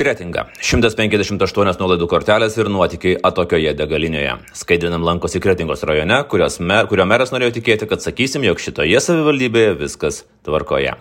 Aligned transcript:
Kretinga. 0.00 0.46
158 0.64 1.76
nuolaidų 1.76 2.06
kortelės 2.08 2.54
ir 2.56 2.70
nuotikiai 2.72 3.18
atokioje 3.28 3.74
degalinėje. 3.76 4.38
Skaidrinam 4.56 5.04
lankosi 5.04 5.42
Kretingos 5.44 5.84
rajone, 5.84 6.22
mer, 6.64 6.88
kurio 6.88 7.04
meras 7.04 7.34
norėjo 7.34 7.58
tikėti, 7.58 7.88
kad 7.90 8.00
sakysim, 8.00 8.46
jog 8.48 8.62
šitoje 8.64 9.02
savivaldybėje 9.04 9.74
viskas 9.82 10.22
tvarkoje. 10.48 10.96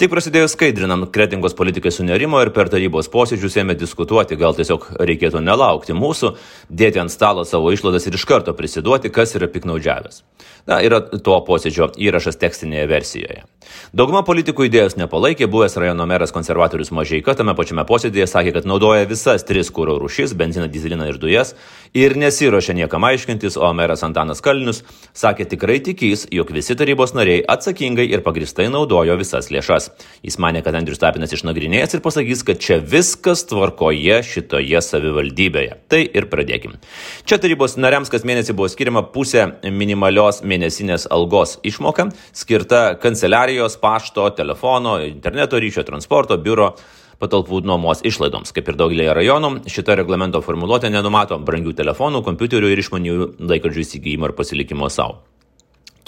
Tik 0.00 0.08
prasidėjus 0.08 0.54
skaidrinam, 0.54 1.02
kretingos 1.12 1.52
politikai 1.52 1.90
sunerimo 1.92 2.38
ir 2.40 2.48
per 2.56 2.70
tarybos 2.72 3.10
posėdžius 3.12 3.58
ėmė 3.60 3.74
diskutuoti, 3.76 4.38
gal 4.40 4.54
tiesiog 4.56 4.86
reikėtų 4.96 5.42
nelaukti 5.44 5.92
mūsų, 5.92 6.30
dėti 6.72 7.02
ant 7.02 7.12
stalo 7.12 7.44
savo 7.44 7.68
išlaidas 7.74 8.08
ir 8.08 8.16
iš 8.16 8.24
karto 8.24 8.54
prisiduoti, 8.56 9.12
kas 9.12 9.36
yra 9.36 9.50
piknaudžiavęs. 9.52 10.22
Na, 10.70 10.78
yra 10.80 11.02
to 11.04 11.36
posėdžio 11.44 11.90
įrašas 12.00 12.40
tekstinėje 12.40 12.86
versijoje. 12.88 13.44
Dauguma 13.92 14.22
politikų 14.24 14.70
idėjos 14.70 14.96
nepalaikė, 14.96 15.50
buvęs 15.52 15.76
rajono 15.76 16.06
meras 16.08 16.32
konservatorius 16.32 16.92
Mažieika 16.96 17.36
tame 17.36 17.52
pačiame 17.58 17.84
posėdėje 17.84 18.30
sakė, 18.32 18.54
kad 18.56 18.68
naudoja 18.68 19.04
visas 19.10 19.44
tris 19.44 19.68
kūro 19.68 19.98
rūšis- 20.00 20.32
benziną, 20.40 20.70
dizeliną 20.72 21.10
ir 21.12 21.20
dujas 21.20 21.52
ir 21.94 22.14
nesiuošia 22.18 22.74
niekam 22.78 23.04
aiškintis, 23.04 23.56
o 23.58 23.70
meras 23.74 24.04
Antanas 24.06 24.42
Kalnius 24.44 24.82
sakė 25.16 25.46
tikrai 25.50 25.78
tikys, 25.84 26.26
jog 26.30 26.52
visi 26.54 26.76
tarybos 26.78 27.14
nariai 27.16 27.42
atsakingai 27.50 28.06
ir 28.10 28.22
pagristai 28.26 28.68
naudojo 28.70 29.16
visas 29.18 29.50
lėšas. 29.50 29.90
Jis 30.26 30.38
mane, 30.42 30.62
kad 30.62 30.76
Andrius 30.78 31.02
Tapinas 31.02 31.34
išnagrinėjęs 31.34 31.96
ir 31.96 32.04
pasakys, 32.04 32.44
kad 32.46 32.62
čia 32.62 32.78
viskas 32.78 33.42
tvarkoje 33.50 34.20
šitoje 34.26 34.82
savivaldybėje. 34.86 35.80
Tai 35.90 36.02
ir 36.06 36.28
pradėkim. 36.30 36.78
Čia 37.26 37.40
tarybos 37.42 37.76
nariams 37.80 38.12
kas 38.12 38.26
mėnesį 38.28 38.54
buvo 38.58 38.70
skiriama 38.70 39.04
pusė 39.14 39.48
minimalios 39.66 40.44
mėnesinės 40.46 41.08
algos 41.10 41.58
išmoka, 41.66 42.10
skirta 42.36 42.94
kanceliarijos, 43.02 43.80
pašto, 43.82 44.28
telefono, 44.38 45.00
interneto 45.02 45.58
ryšio, 45.60 45.86
transporto, 45.88 46.38
biuro 46.38 46.74
patalpų 47.20 47.62
nuomos 47.68 48.04
išlaidoms. 48.06 48.54
Kaip 48.56 48.72
ir 48.72 48.78
daugelėje 48.80 49.16
rajonų, 49.20 49.52
šita 49.70 49.98
reglamento 50.00 50.42
formuluotė 50.44 50.92
nenumato 50.92 51.38
brangių 51.38 51.76
telefonų, 51.82 52.24
kompiuterių 52.26 52.72
ir 52.72 52.84
išmanių 52.84 53.18
laikrodžių 53.52 53.84
įsigijimo 53.86 54.30
ir 54.30 54.38
pasilikimo 54.38 54.90
savo. 54.92 55.20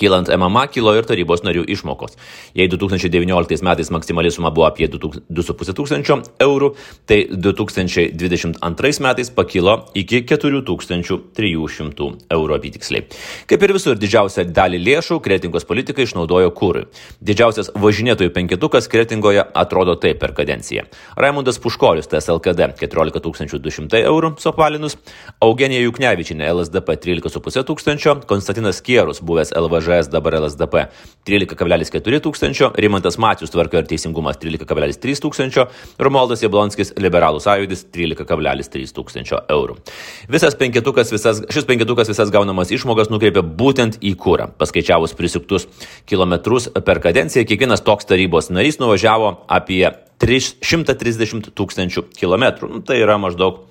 Kylant 0.02 0.26
MMA 0.34 0.64
kilo 0.74 0.90
ir 0.98 1.06
tarybos 1.06 1.44
narių 1.46 1.62
išmokos. 1.70 2.16
Jei 2.58 2.66
2019 2.66 3.62
metais 3.62 3.90
maksimali 3.94 4.32
suma 4.34 4.50
buvo 4.50 4.66
apie 4.66 4.88
2,5 4.90 5.74
tūkstančio 5.78 6.16
eurų, 6.42 6.72
tai 7.06 7.20
2022 7.30 9.02
metais 9.06 9.30
pakilo 9.30 9.76
iki 9.94 10.24
4300 10.26 12.08
eurų 12.34 12.56
apytiksliai. 12.56 13.04
Kaip 13.46 13.62
ir 13.62 13.74
visur, 13.76 13.94
didžiausią 14.00 14.48
dalį 14.50 14.80
lėšų 14.88 15.20
kretingos 15.22 15.68
politikai 15.70 16.08
išnaudojo 16.08 16.50
kūrui. 16.58 16.88
Didžiausias 17.22 17.70
važinėtojų 17.78 18.34
penketukas 18.34 18.90
kretingoje 18.90 19.46
atrodo 19.54 19.94
taip 20.02 20.18
per 20.18 20.34
kadenciją. 20.34 20.88
Raimundas 21.14 21.62
Puškorius, 21.62 22.10
TSLKD 22.10 22.72
14 22.82 23.22
200 23.62 24.02
eurų 24.10 24.34
suapvalinus, 24.42 24.98
Eugenija 25.38 25.86
Juknevičinė 25.86 26.50
LSDP 26.50 26.98
13,5 27.06 27.66
tūkstančio, 27.70 28.18
Konstantinas 28.26 28.82
Kierus, 28.82 29.22
buvęs 29.22 29.54
LVŽ 29.54 29.91
LŽS 29.92 30.10
dabar 30.12 30.36
LSDP 30.40 30.86
13,4 31.26 32.20
tūkstančio, 32.24 32.70
Rimantas 32.78 33.18
Mačius 33.20 33.52
tvarka 33.52 33.82
ir 33.82 33.88
teisingumas 33.90 34.38
13,3 34.42 35.20
tūkstančio, 35.22 35.66
Romualdas 36.02 36.42
Jablonskis 36.42 36.94
liberalų 37.00 37.42
sąjūdis 37.44 37.86
13,3 37.94 38.94
tūkstančio 38.96 39.42
eurų. 39.52 39.78
Visas 40.32 40.56
penketukas, 40.58 41.12
visas, 41.14 41.42
šis 41.52 41.68
penketukas 41.68 42.10
visas 42.10 42.32
gaunamas 42.32 42.72
išmokas 42.74 43.12
nukreipia 43.12 43.44
būtent 43.44 44.00
į 44.02 44.14
kūrą. 44.20 44.50
Paskaičiavus 44.58 45.16
prisuktus 45.18 45.68
kilometrus 46.10 46.70
per 46.86 47.02
kadenciją, 47.04 47.44
kiekvienas 47.48 47.84
toks 47.86 48.08
tarybos 48.08 48.50
narys 48.50 48.80
nuvažiavo 48.82 49.36
apie 49.52 49.84
130 50.22 51.52
tūkstančių 51.58 52.08
kilometrų. 52.14 52.72
Nu, 52.76 52.82
tai 52.86 53.00
yra 53.02 53.18
maždaug 53.18 53.64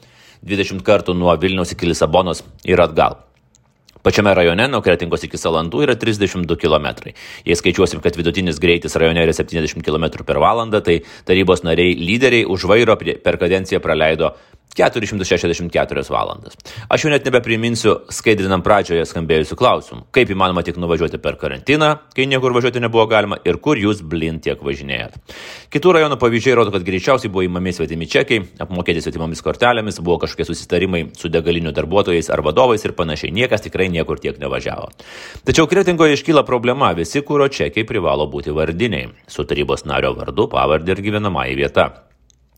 20 0.43 0.83
kartų 0.85 1.15
nuo 1.15 1.35
Vilniaus 1.39 1.75
iki 1.75 1.87
Lisabonos 1.89 2.43
ir 2.67 2.81
atgal. 2.83 3.19
Pačiame 4.01 4.33
rajone 4.33 4.65
nuo 4.71 4.81
Kretingos 4.81 5.25
iki 5.27 5.37
Salandų 5.37 5.83
yra 5.85 5.95
32 5.99 6.57
km. 6.57 7.11
Jei 7.45 7.57
skaičiuosim, 7.57 8.01
kad 8.01 8.17
vidutinis 8.17 8.57
greitis 8.61 8.97
rajone 8.97 9.21
yra 9.27 9.35
70 9.37 9.85
km 9.85 10.23
per 10.25 10.41
valandą, 10.41 10.81
tai 10.81 11.01
tarybos 11.27 11.61
nariai 11.67 11.93
lyderiai 11.99 12.47
už 12.49 12.65
vairo 12.71 12.97
per 12.97 13.37
kadenciją 13.37 13.81
praleido 13.83 14.33
464 14.77 16.03
valandas. 16.09 16.55
Aš 16.89 17.05
jau 17.05 17.11
net 17.11 17.25
nebepriminsiu 17.27 17.97
skaidrinam 18.13 18.63
pradžioje 18.63 19.03
skambėjusių 19.09 19.57
klausimų. 19.59 20.05
Kaip 20.15 20.31
įmanoma 20.31 20.63
tik 20.65 20.79
nuvažiuoti 20.81 21.19
per 21.21 21.37
karantiną, 21.41 21.93
kai 22.15 22.27
niekur 22.29 22.55
važiuoti 22.55 22.83
nebuvo 22.83 23.05
galima 23.11 23.39
ir 23.45 23.59
kur 23.63 23.79
jūs 23.79 24.03
blin 24.03 24.39
tiek 24.43 24.61
važinėjat. 24.63 25.17
Kitų 25.71 25.95
rajonų 25.97 26.17
pavyzdžiai 26.21 26.55
rodo, 26.57 26.73
kad 26.75 26.85
greičiausiai 26.87 27.31
buvo 27.31 27.45
įmami 27.47 27.73
svetimi 27.75 28.07
čekiai, 28.11 28.45
apmokėti 28.63 29.03
svetimomis 29.03 29.43
kortelėmis, 29.43 29.99
buvo 30.03 30.21
kažkokie 30.23 30.47
susitarimai 30.47 31.03
su 31.19 31.31
degalinių 31.31 31.73
darbuotojais 31.75 32.31
ar 32.31 32.43
vadovais 32.45 32.85
ir 32.87 32.95
panašiai. 32.97 33.33
Niekas 33.35 33.67
tikrai 33.67 33.89
niekur 33.91 34.21
tiek 34.23 34.39
nevažiavo. 34.41 34.91
Tačiau 35.47 35.67
kretingoje 35.71 36.19
iškyla 36.19 36.45
problema, 36.47 36.93
visi 36.97 37.23
kūro 37.25 37.49
čekiai 37.51 37.87
privalo 37.87 38.29
būti 38.31 38.55
vardiniai, 38.55 39.11
su 39.27 39.47
tarybos 39.47 39.87
nario 39.89 40.15
vardu, 40.17 40.47
pavardė 40.51 40.95
ir 40.95 41.05
gyvenamąjį 41.09 41.59
vietą. 41.63 41.91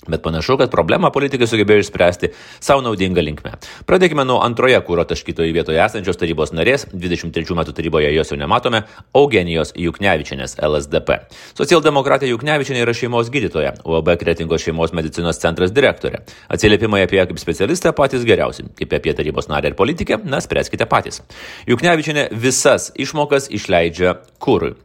Bet 0.07 0.23
panašu, 0.23 0.57
kad 0.59 0.71
problemą 0.71 1.11
politikai 1.15 1.47
sugebėjo 1.47 1.85
išspręsti 1.85 2.29
savo 2.59 2.83
naudingą 2.83 3.23
linkmę. 3.23 3.53
Pradėkime 3.87 4.25
nuo 4.27 4.41
antroje 4.43 4.79
kūro 4.83 5.05
taškytoje 5.07 5.53
vietoje 5.55 5.79
esančios 5.79 6.19
tarybos 6.19 6.51
narės, 6.51 6.85
23 6.91 7.55
metų 7.55 7.75
taryboje 7.77 8.11
jos 8.11 8.33
jau 8.33 8.39
nematome, 8.39 8.83
Eugenijos 9.15 9.71
Juknevičinės 9.79 10.57
LSDP. 10.59 11.21
Socialdemokratė 11.55 12.27
Juknevičinė 12.33 12.83
yra 12.83 12.95
šeimos 12.97 13.31
gydytoja, 13.33 13.77
UAB 13.87 14.13
Kretingos 14.19 14.67
šeimos 14.67 14.95
medicinos 14.97 15.39
centras 15.39 15.71
direktorė. 15.71 16.25
Atsiliepimai 16.51 17.05
apie 17.07 17.21
ją 17.21 17.29
kaip 17.31 17.39
specialistę 17.39 17.95
patys 17.95 18.27
geriausi, 18.27 18.67
kaip 18.79 18.97
apie 18.99 19.15
tarybos 19.15 19.47
narę 19.51 19.71
ir 19.71 19.79
politikę, 19.79 20.19
na, 20.27 20.43
spręskite 20.43 20.89
patys. 20.91 21.23
Juknevičinė 21.69 22.27
visas 22.35 22.91
išmokas 22.99 23.47
išleidžia 23.55 24.19
kūrui. 24.43 24.75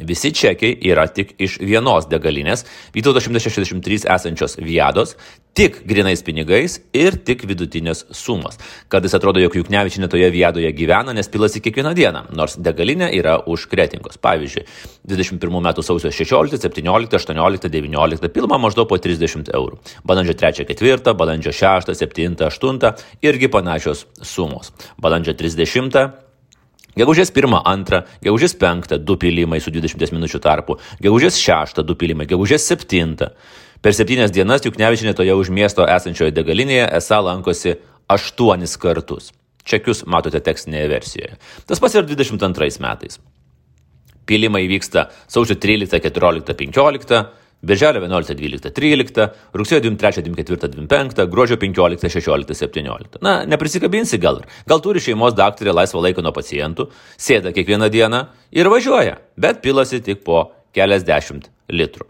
Visi 0.00 0.30
čekiai 0.32 0.78
yra 0.88 1.04
tik 1.12 1.34
iš 1.36 1.58
vienos 1.60 2.06
degalinės, 2.08 2.64
Vytauto 2.94 3.20
163 3.20 4.06
esančios 4.08 4.56
viados, 4.56 5.12
tik 5.52 5.82
grinais 5.84 6.22
pinigais 6.24 6.78
ir 6.96 7.18
tik 7.20 7.44
vidutinės 7.44 8.06
sumos. 8.16 8.56
Kad 8.88 9.04
jis 9.04 9.18
atrodo, 9.18 9.42
jog 9.42 9.58
Juknevičinė 9.60 10.08
toje 10.08 10.30
viadoje 10.32 10.72
gyvena, 10.72 11.12
nes 11.12 11.28
pilasi 11.28 11.60
kiekvieną 11.60 11.92
dieną, 11.98 12.24
nors 12.32 12.56
degalinė 12.56 13.10
yra 13.18 13.36
už 13.44 13.68
kretingos. 13.68 14.16
Pavyzdžiui, 14.24 14.64
21 15.12 15.60
metų 15.68 15.84
sausio 15.84 16.08
16, 16.08 16.56
17, 16.56 17.20
18, 17.20 17.68
19 17.76 18.32
pilma 18.32 18.60
maždaug 18.64 18.88
po 18.88 18.96
30 18.96 19.52
eurų. 19.52 19.76
Balandžio 20.08 20.40
3, 20.40 20.72
4, 20.72 21.16
balandžio 21.20 21.52
6, 21.52 21.92
7, 22.00 22.40
8 22.48 22.92
irgi 23.28 23.52
panašios 23.52 24.06
sumos. 24.24 24.72
Balandžio 24.96 25.36
30 25.36 26.21
Gegužės 26.92 27.30
1-2, 27.32 28.02
gegužės 28.20 28.52
5 28.60 28.98
du 29.00 29.16
pilimai 29.16 29.62
su 29.64 29.72
20 29.72 30.12
minučių 30.12 30.40
tarpu, 30.44 30.76
gegužės 31.00 31.38
6 31.40 31.80
du 31.88 31.96
pilimai, 31.96 32.26
gegužės 32.28 32.66
7. 32.68 33.30
Per 33.82 33.94
7 33.96 34.28
dienas 34.28 34.66
Juknevičinė 34.66 35.14
toje 35.16 35.32
už 35.32 35.48
miesto 35.50 35.86
esančioje 35.88 36.34
degalinėje 36.36 36.90
esą 36.98 37.22
lankosi 37.24 37.78
8 38.12 38.66
kartus. 38.82 39.32
Čekius 39.64 40.04
matote 40.04 40.42
tekstinėje 40.42 40.88
versijoje. 40.90 41.38
Tas 41.66 41.80
pats 41.80 41.94
ir 41.96 42.04
22 42.04 42.82
metais. 42.82 43.20
Pilimai 44.26 44.66
vyksta 44.68 45.08
sausio 45.30 45.56
13, 45.56 45.96
14, 46.02 46.54
15, 46.58 47.22
Birželio 47.62 48.00
11, 48.02 48.34
12, 48.34 48.72
13, 48.74 49.26
rugsėjo 49.54 49.84
23, 49.84 50.24
24, 50.26 50.72
25, 50.74 51.26
gruodžio 51.30 51.58
15, 51.62 52.08
16, 52.10 52.56
17. 52.58 53.20
Na, 53.22 53.36
neprisikabinsi 53.46 54.18
gal. 54.18 54.40
Gal 54.66 54.82
turi 54.82 55.02
šeimos 55.02 55.36
daktarė 55.38 55.76
laisvą 55.78 56.02
laiką 56.08 56.24
nuo 56.26 56.32
pacientų, 56.34 56.88
sėda 57.14 57.52
kiekvieną 57.54 57.86
dieną 57.94 58.24
ir 58.50 58.70
važiuoja, 58.72 59.20
bet 59.38 59.60
pilasi 59.62 60.00
tik 60.02 60.24
po 60.26 60.48
keliasdešimt 60.74 61.46
litrų. 61.70 62.08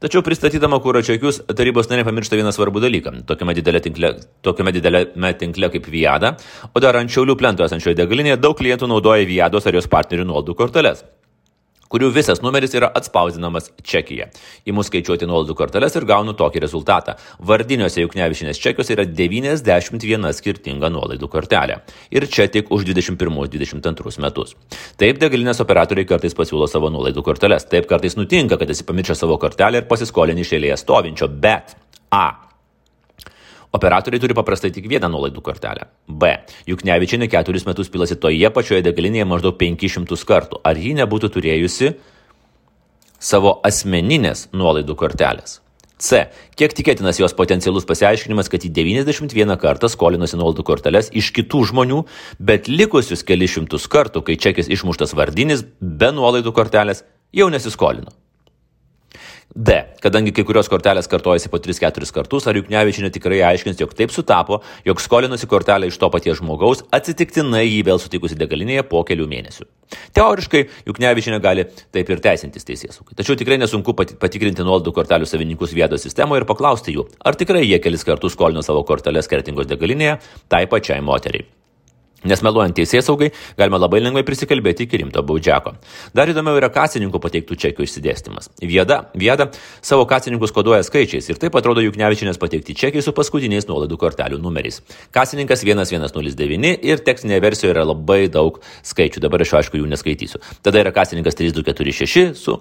Tačiau 0.00 0.22
pristatydama 0.24 0.78
kūro 0.80 1.02
čekius, 1.04 1.42
tarybos 1.52 1.90
narė 1.90 2.06
pamiršta 2.08 2.38
vieną 2.40 2.52
svarbų 2.56 2.80
dalyką. 2.86 3.12
Tokiame 3.28 3.56
didelė 3.58 3.82
tinkle, 3.84 4.12
tokiame 4.44 4.72
didelėme 4.72 5.34
tinkle 5.40 5.68
kaip 5.74 5.90
Viada, 5.92 6.32
o 6.72 6.80
dar 6.80 6.96
ant 7.00 7.12
Šiaulių 7.12 7.36
plento 7.40 7.68
esančioje 7.68 8.00
degalinėje 8.00 8.40
daug 8.40 8.56
klientų 8.56 8.88
naudoja 8.88 9.28
Viados 9.28 9.68
ar 9.68 9.76
jos 9.76 9.90
partnerių 9.92 10.26
nuolaidų 10.30 10.56
korteles 10.62 11.04
kurių 11.92 12.10
visas 12.14 12.42
numeris 12.44 12.74
yra 12.76 12.90
atspausdinamas 12.98 13.70
čekyje. 13.82 14.28
Įmu 14.70 14.84
skaičiuoti 14.86 15.28
nuolaidų 15.28 15.56
korteles 15.58 15.96
ir 15.96 16.06
gaunu 16.08 16.34
tokį 16.38 16.62
rezultatą. 16.64 17.16
Vardiniuose 17.38 18.04
Juknevišinės 18.04 18.60
čekiuose 18.60 18.94
yra 18.96 19.06
91 19.08 20.30
skirtinga 20.38 20.90
nuolaidų 20.94 21.30
kortelė. 21.32 21.80
Ir 22.14 22.28
čia 22.30 22.48
tik 22.52 22.72
už 22.74 22.86
21-22 22.90 24.22
metus. 24.24 24.54
Taip 25.00 25.20
degalinės 25.22 25.62
operatoriai 25.64 26.08
kartais 26.08 26.36
pasiūlo 26.36 26.68
savo 26.70 26.92
nuolaidų 26.94 27.24
korteles. 27.26 27.68
Taip 27.70 27.88
kartais 27.90 28.18
nutinka, 28.20 28.60
kad 28.60 28.70
esi 28.70 28.86
pamiršęs 28.86 29.24
savo 29.24 29.38
kortelę 29.42 29.82
ir 29.82 29.90
pasiskolini 29.90 30.44
iš 30.44 30.56
eilėje 30.58 30.80
stovinčio. 30.84 31.28
Bet 31.28 31.76
A. 32.14 32.43
Operatoriai 33.74 34.22
turi 34.22 34.36
paprastai 34.38 34.70
tik 34.74 34.86
vieną 34.90 35.08
nuolaidų 35.10 35.42
kortelę. 35.42 35.88
B. 36.06 36.30
Juk 36.70 36.84
Nevičianė 36.86 37.26
keturis 37.32 37.66
metus 37.66 37.90
pilasi 37.90 38.14
toje 38.22 38.50
pačioje 38.54 38.84
degalinėje 38.86 39.26
maždaug 39.26 39.58
500 39.58 40.22
kartų. 40.28 40.60
Ar 40.62 40.78
ji 40.78 40.94
nebūtų 41.00 41.32
turėjusi 41.34 41.90
savo 43.18 43.56
asmeninės 43.66 44.48
nuolaidų 44.54 44.94
kortelės? 45.00 45.58
C. 45.98 46.26
Kiek 46.58 46.74
tikėtinas 46.76 47.18
jos 47.18 47.34
potencialus 47.34 47.86
pasiaiškinimas, 47.88 48.50
kad 48.52 48.62
į 48.66 48.70
91 48.76 49.54
kartą 49.62 49.90
skolinosi 49.90 50.38
nuolaidų 50.38 50.66
korteles 50.66 51.10
iš 51.14 51.30
kitų 51.34 51.64
žmonių, 51.70 52.02
bet 52.38 52.70
likusius 52.70 53.26
kelišimtus 53.26 53.86
kartų, 53.90 54.22
kai 54.26 54.38
čekis 54.38 54.70
išmuštas 54.70 55.14
vardinis 55.18 55.64
be 55.80 56.10
nuolaidų 56.14 56.54
kortelės, 56.54 57.02
jau 57.34 57.50
nesiskolino. 57.50 58.14
D. 59.54 59.74
Kadangi 60.02 60.32
kai 60.34 60.42
kurios 60.42 60.66
kortelės 60.66 61.06
kartojasi 61.06 61.46
po 61.46 61.60
3-4 61.62 62.10
kartus, 62.16 62.48
ar 62.50 62.56
Juknevičinė 62.58 63.12
tikrai 63.14 63.38
aiškins, 63.46 63.78
jog 63.78 63.92
taip 63.94 64.10
sutapo, 64.10 64.58
jog 64.82 64.98
skolinosi 64.98 65.46
kortelę 65.46 65.86
iš 65.86 65.98
to 66.02 66.10
paties 66.10 66.40
žmogaus, 66.40 66.82
atsitiktinai 66.90 67.62
jį 67.62 67.84
vėl 67.86 68.02
sutikusi 68.02 68.34
degalinėje 68.40 68.82
po 68.90 69.04
kelių 69.06 69.30
mėnesių. 69.30 69.68
Teoriškai 70.18 70.66
Juknevičinė 70.90 71.38
gali 71.38 71.68
taip 71.94 72.10
ir 72.10 72.26
teisintis 72.26 72.66
teisėsaugai. 72.66 73.14
Tačiau 73.14 73.38
tikrai 73.38 73.62
nesunku 73.62 73.94
patikrinti 73.94 74.66
nuolaidų 74.66 74.98
kortelių 74.98 75.30
savininkus 75.30 75.78
vietos 75.78 76.02
sistemoje 76.02 76.42
ir 76.42 76.50
paklausti 76.50 76.98
jų, 76.98 77.06
ar 77.22 77.38
tikrai 77.38 77.62
jie 77.62 77.78
kelis 77.78 78.02
kartus 78.02 78.34
skolino 78.34 78.66
savo 78.66 78.82
korteles 78.82 79.30
skirtingos 79.30 79.70
degalinėje 79.70 80.18
tai 80.50 80.66
pačiai 80.66 80.98
moteriai. 80.98 81.46
Nes 82.24 82.40
meluojant 82.44 82.76
teisės 82.76 83.04
saugai, 83.08 83.30
galima 83.58 83.78
labai 83.80 84.00
lengvai 84.00 84.24
prisikalbėti 84.26 84.86
iki 84.86 85.00
rimto 85.02 85.22
baudžiako. 85.26 85.74
Dar 86.16 86.30
įdomiau 86.32 86.56
yra 86.56 86.70
kasininkų 86.72 87.20
pateiktų 87.20 87.58
čekių 87.64 87.84
išsidėstymas. 87.84 88.48
Vieda, 88.62 89.00
vieda 89.12 89.50
savo 89.84 90.06
kasininkus 90.08 90.54
koduoja 90.56 90.80
skaičiais 90.86 91.28
ir 91.28 91.40
taip 91.42 91.58
atrodo 91.60 91.84
juk 91.84 91.98
nevičinės 92.00 92.40
pateikti 92.40 92.76
čekiai 92.80 93.04
su 93.04 93.12
paskutiniais 93.16 93.68
nuolaidų 93.68 94.00
kortelių 94.00 94.40
numeriais. 94.40 94.80
Kasininkas 95.14 95.66
1109 95.66 96.72
ir 96.80 97.04
tekstinėje 97.04 97.44
versijoje 97.44 97.76
yra 97.76 97.84
labai 97.90 98.24
daug 98.32 98.62
skaičių, 98.86 99.24
dabar 99.24 99.44
aš 99.44 99.58
aišku 99.60 99.82
jų 99.82 99.92
neskaitysiu. 99.92 100.40
Tada 100.64 100.80
yra 100.80 100.94
kasininkas 100.96 101.36
3246 101.36 102.32
su 102.40 102.58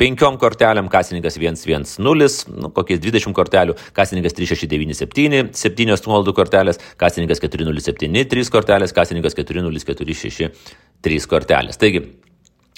penkiom 0.00 0.38
kortelėm, 0.40 0.88
kasininkas 0.92 1.36
110, 1.38 1.98
nu, 2.00 2.70
kokiais 2.74 3.00
20 3.02 3.36
kortelių, 3.36 3.76
kasininkas 3.96 4.36
3697, 4.38 5.52
7 5.58 5.96
nuolaidų 6.08 6.34
kortelės, 6.36 6.80
kasininkas 7.00 7.42
407, 7.44 8.26
3 8.32 8.52
kortelės, 8.52 8.94
kasininkas 8.96 9.36
4046, 9.38 10.50
3 11.02 11.30
kortelės. 11.30 11.80
Taigi, 11.80 12.06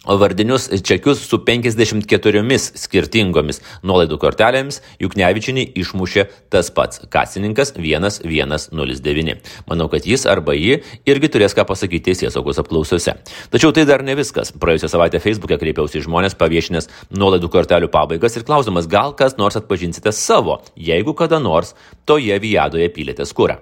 vardinius 0.05 0.69
čekius 0.85 1.23
su 1.29 1.39
54 1.45 2.59
skirtingomis 2.77 3.61
nuolaidų 3.83 4.19
kortelėmis 4.21 4.81
Juknevičinį 5.01 5.67
išmušė 5.81 6.27
tas 6.53 6.71
pats 6.75 7.03
kasininkas 7.11 7.75
1109. 7.79 9.37
Manau, 9.71 9.89
kad 9.93 10.07
jis 10.07 10.27
arba 10.31 10.57
ji 10.57 10.81
irgi 11.09 11.33
turės 11.33 11.57
ką 11.57 11.67
pasakyti 11.69 12.11
teisės 12.11 12.37
saugos 12.37 12.61
apklausose. 12.61 13.17
Tačiau 13.51 13.73
tai 13.75 13.87
dar 13.89 14.05
ne 14.05 14.17
viskas. 14.19 14.53
Praėjusią 14.53 14.93
savaitę 14.93 15.21
Facebook'e 15.25 15.59
kreipiausi 15.61 16.01
į 16.01 16.07
žmonės 16.09 16.39
paviešinęs 16.41 16.91
nuolaidų 17.17 17.51
kortelių 17.53 17.91
pabaigas 17.93 18.37
ir 18.37 18.47
klausimas, 18.47 18.91
gal 18.91 19.17
kas 19.17 19.39
nors 19.41 19.57
atpažinsite 19.61 20.13
savo, 20.13 20.61
jeigu 20.77 21.17
kada 21.17 21.41
nors 21.43 21.75
toje 22.05 22.39
viadoje 22.43 22.91
pylėte 22.93 23.27
skurą. 23.29 23.61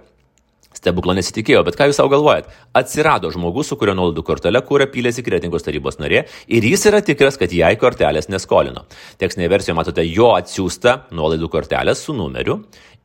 Stebuklo 0.82 1.14
nesitikėjau, 1.14 1.61
bet 1.62 1.76
ką 1.79 1.87
jūs 1.87 2.00
savo 2.00 2.11
galvojat? 2.11 2.49
Atsirado 2.75 3.29
žmogus, 3.31 3.69
su 3.70 3.76
kurio 3.79 3.93
nuolaidų 3.94 4.25
kortelė 4.26 4.64
kūrė 4.67 4.88
pylėsi 4.90 5.23
kretingos 5.23 5.62
tarybos 5.62 6.00
narė 6.00 6.25
ir 6.50 6.64
jis 6.67 6.88
yra 6.90 6.99
tikras, 7.06 7.38
kad 7.38 7.55
jai 7.55 7.76
kortelės 7.79 8.26
neskolino. 8.32 8.82
Tekstinėje 9.23 9.52
versijoje 9.52 9.76
matote 9.79 10.02
jo 10.08 10.32
atsiųstą 10.34 10.96
nuolaidų 11.14 11.50
kortelę 11.52 11.94
su 11.94 12.17
numeriu 12.19 12.64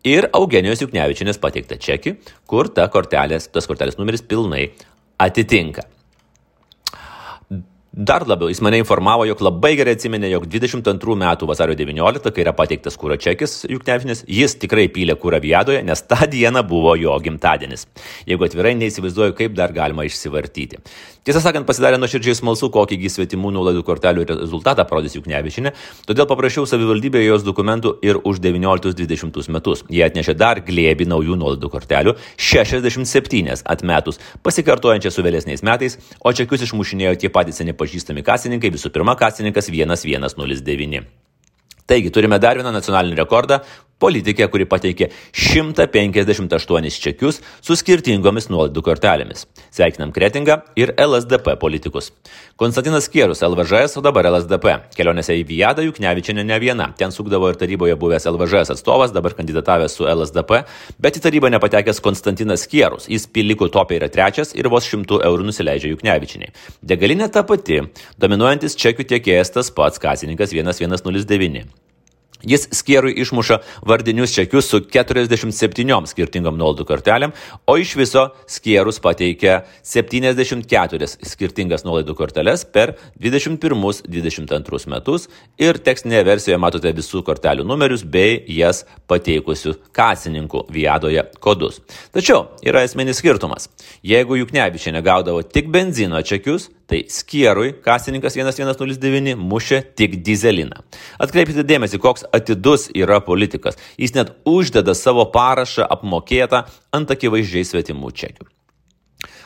ir 0.10 0.26
Eugenijos 0.32 0.82
Juknevičinės 0.82 1.38
pateiktą 1.44 1.78
čekį, 1.78 2.16
kur 2.50 2.72
ta 2.74 2.88
kortelės, 2.90 3.46
tas 3.54 3.70
kortelės 3.70 4.02
numeris 4.02 4.26
pilnai 4.26 4.72
atitinka. 5.22 5.86
Dar 7.98 8.28
labiau, 8.30 8.46
jis 8.52 8.60
mane 8.62 8.78
informavo, 8.78 9.24
jog 9.26 9.40
labai 9.42 9.72
gerai 9.74 9.96
atsimenė, 9.98 10.30
jog 10.30 10.44
22 10.54 11.16
metų 11.18 11.48
vasario 11.50 11.74
19, 11.74 12.30
kai 12.30 12.44
yra 12.44 12.52
pateiktas 12.54 12.94
kūro 12.94 13.16
čekis 13.18 13.64
Juknevičinis, 13.66 14.22
jis 14.30 14.54
tikrai 14.62 14.84
pylė 14.94 15.16
kūrą 15.18 15.40
viadoje, 15.42 15.82
nes 15.82 16.06
tą 16.06 16.28
dieną 16.30 16.62
buvo 16.70 16.94
jo 16.94 17.18
gimtadienis. 17.26 17.88
Jeigu 18.30 18.46
atvirai 18.46 18.76
neįsivaizduoju, 18.78 19.34
kaip 19.40 19.56
dar 19.58 19.74
galima 19.74 20.06
išsivartyti. 20.06 20.78
Tiesą 21.26 21.42
sakant, 21.44 21.66
pasidarė 21.68 21.98
nuoširdžiai 21.98 22.38
smalsu, 22.38 22.70
kokįgi 22.72 23.10
svetimų 23.12 23.50
nuolaidų 23.56 23.82
kortelių 23.90 24.28
rezultatą 24.30 24.86
parodys 24.88 25.18
Juknevičinė, 25.18 25.74
todėl 26.08 26.30
paprašiau 26.30 26.70
savivaldybėje 26.70 27.32
jos 27.32 27.44
dokumentų 27.44 27.96
ir 28.06 28.22
už 28.22 28.40
19-20 28.46 29.52
metus. 29.58 29.84
Jie 29.90 30.06
atnešė 30.06 30.38
dar 30.38 30.62
glėbi 30.64 31.10
naujų 31.10 31.36
nuolaidų 31.42 31.74
kortelių, 31.74 32.14
67 32.38 33.58
atmetus, 33.66 34.22
pasikartojančią 34.46 35.12
su 35.12 35.26
vėlesniais 35.26 35.66
metais, 35.68 36.00
o 36.24 36.32
čekius 36.32 36.64
išmušinėjo 36.70 37.18
tie 37.26 37.34
patys 37.34 37.60
seni 37.60 37.76
pažįstami 37.76 37.87
kasininkai, 38.28 38.72
visų 38.74 38.92
pirma 38.94 39.16
kasininkas 39.20 39.70
1109. 39.72 41.06
Taigi 41.88 42.12
turime 42.12 42.40
dar 42.44 42.60
vieną 42.60 42.74
nacionalinį 42.76 43.16
rekordą 43.22 43.62
Politikė, 43.98 44.46
kuri 44.54 44.68
pateikė 44.70 45.08
158 45.34 47.00
čekius 47.02 47.40
su 47.66 47.74
skirtingomis 47.80 48.46
nuolaidų 48.54 48.84
kortelėmis. 48.86 49.48
Sveikinam 49.74 50.12
Kretingą 50.14 50.60
ir 50.78 50.92
LSDP 51.02 51.56
politikus. 51.58 52.12
Konstantinas 52.62 53.10
Kierus, 53.10 53.42
LVŽS, 53.42 53.98
o 53.98 54.04
dabar 54.06 54.30
LSDP. 54.30 54.76
Kelionėse 54.94 55.34
į 55.40 55.48
Vijadą 55.50 55.88
Juknevičiane 55.88 56.46
ne 56.46 56.60
viena. 56.62 56.92
Ten 56.98 57.16
sukdavo 57.16 57.50
ir 57.50 57.58
taryboje 57.58 57.98
buvęs 57.98 58.30
LVŽS 58.30 58.76
atstovas, 58.76 59.16
dabar 59.16 59.34
kandidatavęs 59.38 59.98
su 59.98 60.06
LSDP, 60.06 60.62
bet 61.02 61.18
į 61.18 61.26
tarybą 61.26 61.50
nepatekęs 61.58 62.04
Konstantinas 62.06 62.68
Kierus. 62.70 63.10
Jis 63.10 63.26
pilikų 63.34 63.72
topė 63.74 63.98
yra 63.98 64.12
trečias 64.14 64.54
ir 64.54 64.70
vos 64.70 64.86
šimtų 64.86 65.24
eurų 65.26 65.50
nusileidžia 65.50 65.96
Juknevičiniai. 65.96 66.54
Degalinė 66.86 67.32
ta 67.34 67.42
pati, 67.50 67.82
dominuojantis 68.22 68.78
čekių 68.78 69.10
tiekėjas 69.16 69.58
tas 69.58 69.74
pats 69.74 70.06
kasininkas 70.06 70.54
1109. 70.54 71.87
Jis 72.46 72.68
skierui 72.76 73.16
išmuša 73.18 73.58
vardinius 73.88 74.34
čekius 74.36 74.70
su 74.70 74.80
47 74.94 76.06
skirtingom 76.12 76.58
nuolaidų 76.58 76.86
kortelėm, 76.86 77.34
o 77.66 77.78
iš 77.82 77.96
viso 77.98 78.28
skierus 78.50 79.00
pateikia 79.02 79.64
74 79.82 81.10
skirtingas 81.26 81.86
nuolaidų 81.88 82.14
korteles 82.18 82.66
per 82.70 82.96
21-22 83.24 84.92
metus 84.94 85.28
ir 85.58 85.82
tekstinėje 85.82 86.28
versijoje 86.30 86.62
matote 86.62 86.94
visų 86.94 87.24
kortelių 87.26 87.66
numerius 87.68 88.06
bei 88.06 88.44
jas 88.60 88.84
pateikusių 89.10 89.78
kasininkų 89.98 90.68
viadoje 90.74 91.26
kodus. 91.42 91.82
Tačiau 92.14 92.46
yra 92.62 92.86
esminis 92.86 93.22
skirtumas. 93.22 93.70
Jeigu 94.06 94.38
Juknevičiai 94.44 94.94
negaudavo 94.96 95.42
tik 95.42 95.72
benzino 95.74 96.22
čekius, 96.22 96.70
Tai 96.88 97.02
skierui 97.12 97.74
kasininkas 97.84 98.38
1109 98.40 99.36
mušė 99.36 99.82
tik 100.00 100.22
dizeliną. 100.24 100.86
Atkreipkite 101.20 101.66
dėmesį, 101.68 102.00
koks 102.00 102.24
atidus 102.32 102.88
yra 102.96 103.20
politikas. 103.24 103.76
Jis 104.00 104.16
net 104.16 104.32
uždeda 104.48 104.96
savo 104.96 105.28
parašą 105.34 105.88
apmokėtą 105.98 106.64
ant 106.96 107.12
akivaizdžiai 107.12 107.68
svetimų 107.68 108.14
čekių. 108.16 108.48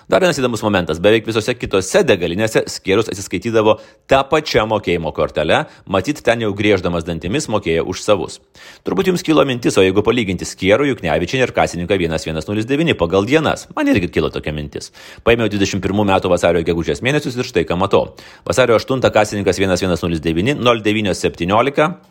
Dar 0.09 0.21
vienas 0.23 0.39
įdomus 0.39 0.63
momentas. 0.65 0.99
Beveik 1.03 1.27
visose 1.27 1.53
kitose 1.57 2.01
degalinėse 2.07 2.63
skėrus 2.71 3.09
atsiskaitydavo 3.11 3.77
tą 4.09 4.21
pačią 4.29 4.65
mokėjimo 4.69 5.11
kortelę, 5.15 5.65
matyt, 5.85 6.23
ten 6.25 6.41
jau 6.41 6.51
grieždamas 6.57 7.05
dantimis 7.07 7.47
mokėjo 7.51 7.85
už 7.91 8.01
savus. 8.01 8.39
Turbūt 8.87 9.11
jums 9.11 9.25
kilo 9.25 9.45
mintis, 9.47 9.77
o 9.77 9.85
jeigu 9.85 10.03
palyginti 10.05 10.47
skėrų, 10.47 10.89
juk 10.91 11.03
nevičinį 11.05 11.45
ir 11.45 11.55
kasininką 11.55 11.99
1109 12.01 12.97
pagal 12.99 13.29
dienas, 13.29 13.67
man 13.75 13.91
irgi 13.93 14.09
kilo 14.11 14.31
tokia 14.33 14.55
mintis. 14.55 14.91
Paėmiau 15.27 15.51
21 15.51 16.07
metų 16.13 16.31
vasario 16.33 16.63
gegužės 16.65 17.03
mėnesius 17.05 17.37
ir 17.37 17.47
štai 17.47 17.67
ką 17.69 17.77
matau. 17.79 18.15
Vasario 18.47 18.79
8 18.81 19.05
kasininkas 19.13 19.61
1109 19.61 20.57
0917 20.61 22.10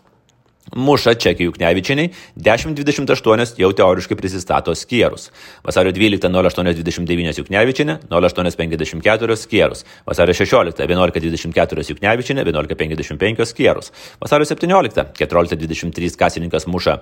Muša 0.77 1.17
Čekį 1.19 1.49
Juknevičiniai 1.49 2.11
1028 2.39 3.59
jau 3.59 3.71
teoriškai 3.75 4.17
prisistato 4.19 4.75
skierus. 4.79 5.31
Vasario 5.67 5.91
12 5.97 6.31
0829 6.31 7.41
Juknevičinė 7.43 7.97
0854 8.11 9.39
skierus. 9.41 9.83
Vasario 10.07 10.37
16 10.37 10.79
1124 10.85 11.89
Juknevičinė 11.91 12.47
1155 12.47 13.51
skierus. 13.51 13.91
Vasario 14.23 14.47
17 14.47 15.11
1423 15.19 16.17
kasininkas 16.21 16.71
muša 16.71 17.01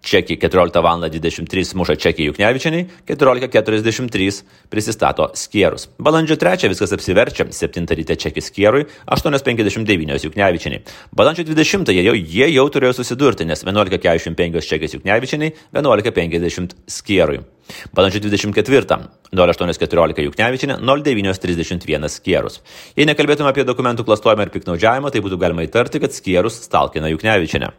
Čekį 0.00 0.38
14 0.40 0.80
val. 0.84 1.02
23 1.04 1.76
muša 1.76 1.96
Čekį 2.00 2.30
Juknevičianiai, 2.30 2.86
14.43 3.08 4.40
prisistato 4.72 5.28
Skierus. 5.36 5.88
Balandžio 6.00 6.38
3 6.40 6.70
viskas 6.72 6.94
apsiverčia, 6.96 7.46
7 7.52 7.88
ryte 7.98 8.16
Čekį 8.16 8.44
Skierui, 8.44 8.86
8.59 9.04 10.26
Juknevičianiai. 10.28 10.82
Balandžio 11.16 11.44
20 11.52 11.92
jau, 12.00 12.16
jie 12.16 12.50
jau 12.54 12.66
turėjo 12.72 12.96
susidurti, 13.00 13.48
nes 13.48 13.64
11.45 13.64 14.68
Čekis 14.72 14.96
Juknevičianiai, 14.96 15.54
11.50 15.76 16.76
Skierui. 16.88 17.44
Balandžio 17.96 18.22
24 18.24 18.98
0814 19.30 20.24
Juknevičinė 20.26 20.78
0931 20.82 22.08
Skierus. 22.10 22.60
Jei 22.98 23.06
nekalbėtume 23.08 23.50
apie 23.50 23.66
dokumentų 23.68 24.06
klastojimą 24.08 24.46
ir 24.46 24.54
piknaudžiavimą, 24.54 25.12
tai 25.12 25.22
būtų 25.24 25.38
galima 25.40 25.66
įtarti, 25.66 26.02
kad 26.02 26.14
Skierus 26.14 26.60
stalkina 26.66 27.10
Juknevičinę. 27.12 27.70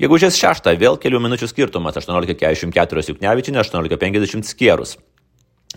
Gegužės 0.00 0.36
6 0.40 0.72
vėl 0.80 1.00
kelių 1.00 1.22
minučių 1.28 1.48
skirtumas 1.50 1.96
18.44 2.00 3.14
Juknevičinė 3.14 3.64
18.50 3.64 4.50
Skierus. 4.50 4.98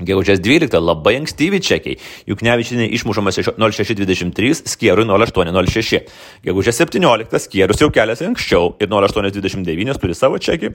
Gegužės 0.01 0.39
12 0.41 0.79
labai 0.81 1.19
ankstyvi 1.19 1.59
čekiai. 1.61 1.99
Juknevičinė 2.25 2.87
išmušamas 2.97 3.37
0623, 3.61 4.63
skierui 4.65 5.05
0806. 5.05 6.09
Gegužės 6.47 6.81
17 6.81 7.43
skierus 7.45 7.83
jau 7.83 7.91
keliasi 7.93 8.25
anksčiau 8.25 8.73
ir 8.81 8.89
0829 8.89 10.01
turi 10.01 10.17
savo 10.17 10.41
čekį 10.41 10.73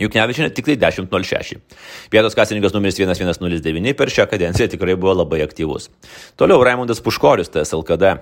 Juknevičinė 0.00 0.48
tik 0.56 0.64
tai 0.70 0.76
10.06. 0.80 1.58
Vietos 2.12 2.36
kasininkas 2.36 2.72
numeris 2.72 2.96
1109 2.96 3.92
per 3.98 4.12
šią 4.12 4.24
kadenciją 4.30 4.70
tikrai 4.72 4.96
buvo 4.96 5.12
labai 5.18 5.42
aktyvus. 5.44 5.90
Toliau 6.40 6.62
Raimondas 6.64 7.02
Puškorius, 7.04 7.50
TSLKD. 7.52 8.14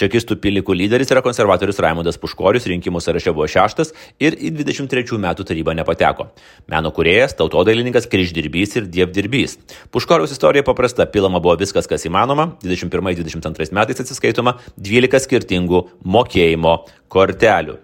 Čekistų 0.00 0.38
pilikų 0.40 0.76
lyderis 0.80 1.12
yra 1.12 1.20
konservatorius 1.24 1.80
Raimondas 1.84 2.16
Puškorius, 2.22 2.68
rinkimų 2.72 3.02
sąraše 3.04 3.34
buvo 3.36 3.48
šeštas 3.52 3.92
ir 4.22 4.38
į 4.40 4.54
23 4.62 5.20
metų 5.26 5.44
tarybą 5.50 5.76
nepateko. 5.76 6.30
Meno 6.72 6.92
kuriejas, 6.96 7.36
tautodailininkas, 7.36 8.08
kryždirbys 8.12 8.78
ir 8.80 8.88
dievdirbys. 8.88 9.58
Puškorius 9.92 10.32
istorija 10.32 10.64
paprasta, 10.64 11.04
pilama 11.04 11.42
buvo 11.44 11.58
viskas, 11.60 11.88
kas 11.90 12.08
įmanoma, 12.08 12.54
21-22 12.64 13.76
metais 13.76 14.06
atsiskaitoma 14.06 14.56
12 14.80 15.26
skirtingų 15.28 15.84
mokėjimo 16.16 16.78
kortelių 17.12 17.82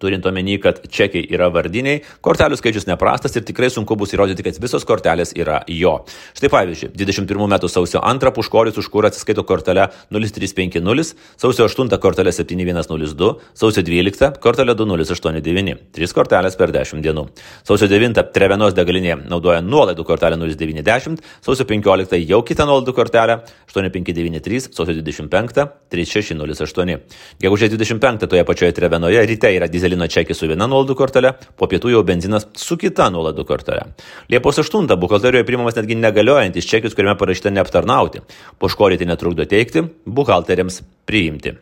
turint 0.00 0.26
omeny, 0.26 0.56
kad 0.62 0.80
čekiai 0.88 1.26
yra 1.30 1.50
vardiniai, 1.52 2.00
kortelių 2.24 2.58
skaičius 2.58 2.88
neprastas 2.88 3.36
ir 3.36 3.44
tikrai 3.46 3.70
sunku 3.72 3.96
bus 4.00 4.14
įrodyti, 4.14 4.44
kad 4.46 4.58
visos 4.62 4.86
kortelės 4.88 5.34
yra 5.36 5.60
jo. 5.68 5.92
Štai 6.38 6.50
pavyzdžiui, 6.52 6.92
21 6.96 7.50
metų 7.54 7.70
sausio 7.70 8.00
2 8.00 8.32
puškoris 8.36 8.78
už 8.80 8.88
kurą 8.92 9.10
atsiskaito 9.10 9.44
kortelę 9.46 9.88
0350, 10.12 11.14
sausio 11.40 11.66
8 11.68 11.92
kortelė 12.00 12.32
7102, 12.34 13.30
sausio 13.54 13.84
12 13.86 14.32
kortelė 14.42 14.76
2089, 14.78 15.76
3 15.96 16.16
kortelės 16.16 16.56
per 16.56 16.72
10 16.74 17.04
dienų. 17.04 17.26
Sausio 17.66 17.90
9 17.90 18.24
Trevenos 18.34 18.76
degalinė 18.76 19.18
naudoja 19.28 19.60
nuolaidų 19.64 20.06
kortelę 20.08 20.38
090, 20.40 21.20
sausio 21.44 21.68
15 21.68 22.20
jau 22.24 22.40
kitą 22.46 22.66
nuolaidų 22.68 22.96
kortelę 22.96 23.40
8593, 23.68 24.72
sausio 24.72 24.96
25 24.96 25.66
3608. 25.90 26.96
Gegužės 27.42 27.72
25 27.74 28.28
toje 28.30 28.44
pačioje 28.46 28.74
Trevenoje 28.76 29.22
ryte 29.26 29.50
yra 29.54 29.68
dizelis 29.70 29.89
dyzelino 29.90 30.06
čekį 30.06 30.36
su 30.36 30.48
viena 30.48 30.68
nuolaidų 30.70 30.96
kortelė, 30.98 31.32
po 31.58 31.66
pietų 31.66 31.94
jau 31.94 32.02
benzinas 32.06 32.46
su 32.54 32.78
kita 32.78 33.10
nuolaidų 33.10 33.44
kortelė. 33.46 33.88
Liepos 34.30 34.60
8 34.62 34.86
buhalterijoje 35.00 35.46
priimamas 35.46 35.78
netgi 35.78 35.98
negaliojantis 35.98 36.68
čekis, 36.68 36.94
kuriame 36.94 37.18
parašyta 37.18 37.50
neaptarnauti. 37.50 38.22
Poškoryti 38.60 39.08
netrukdo 39.08 39.46
teikti, 39.48 39.88
buhalteriams 40.06 40.82
priimti. 41.06 41.56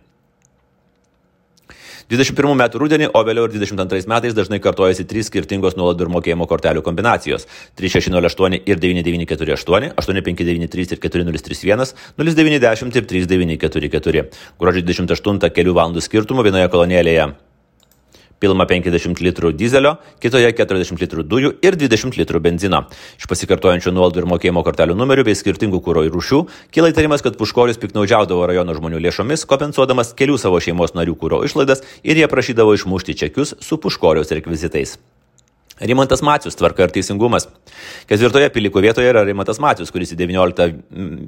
21 2.08 2.56
metų 2.56 2.80
rudenį, 2.80 3.10
o 3.12 3.20
vėliau 3.20 3.44
ir 3.44 3.52
22 3.52 4.08
metais 4.08 4.32
dažnai 4.32 4.62
kartojasi 4.64 5.04
trys 5.04 5.28
skirtingos 5.28 5.74
nuolaidų 5.76 6.06
ir 6.06 6.12
mokėjimo 6.14 6.46
kortelių 6.48 6.80
kombinacijos- 6.80 7.44
3608 7.76 8.62
ir 8.64 8.80
9948, 8.80 9.92
8593 9.92 10.92
ir 10.92 10.98
4031, 11.04 11.92
0910 12.16 12.96
ir 12.96 13.04
3944. 13.04 14.24
Gruodžio 14.58 14.82
28 14.88 15.52
kelių 15.52 15.76
valandų 15.76 16.00
skirtumų 16.00 16.48
vienoje 16.48 16.68
kolonėlėje 16.72 17.34
pilama 18.42 18.66
50 18.70 19.22
litrų 19.24 19.52
dizelio, 19.58 19.96
kitoje 20.22 20.52
40 20.54 21.02
litrų 21.02 21.24
dujų 21.28 21.52
ir 21.64 21.78
20 21.80 22.18
litrų 22.20 22.42
benzino. 22.44 22.84
Iš 23.18 23.28
pasikartojančių 23.30 23.92
nuolaidų 23.94 24.22
ir 24.22 24.30
mokėjimo 24.32 24.64
kortelių 24.66 24.96
numerių 24.98 25.26
bei 25.28 25.38
skirtingų 25.38 25.82
kūro 25.84 26.06
ir 26.06 26.14
rūšių 26.14 26.44
kyla 26.74 26.92
įtarimas, 26.94 27.24
kad 27.26 27.38
Puškorius 27.40 27.80
piknaudžiaudavo 27.82 28.46
rajono 28.48 28.78
žmonių 28.78 29.02
lėšomis, 29.08 29.46
kompensuodamas 29.50 30.14
kelių 30.18 30.38
savo 30.40 30.62
šeimos 30.62 30.96
narių 30.98 31.18
kūro 31.18 31.44
išlaidas 31.46 31.84
ir 32.02 32.22
jie 32.22 32.30
prašydavo 32.30 32.78
išmušti 32.78 33.18
čekius 33.24 33.56
su 33.60 33.80
Puškoriaus 33.82 34.34
rekvizitais. 34.34 34.98
Rimantas 35.80 36.22
Macius, 36.22 36.56
tvarka 36.58 36.82
ir 36.88 36.90
teisingumas. 36.90 37.46
Ketvirtoje 38.10 38.48
piliko 38.50 38.80
vietoje 38.82 39.06
yra 39.12 39.22
Rimantas 39.22 39.60
Macius, 39.62 39.92
kuris 39.94 40.10
į 40.10 40.16
19, 40.18 40.66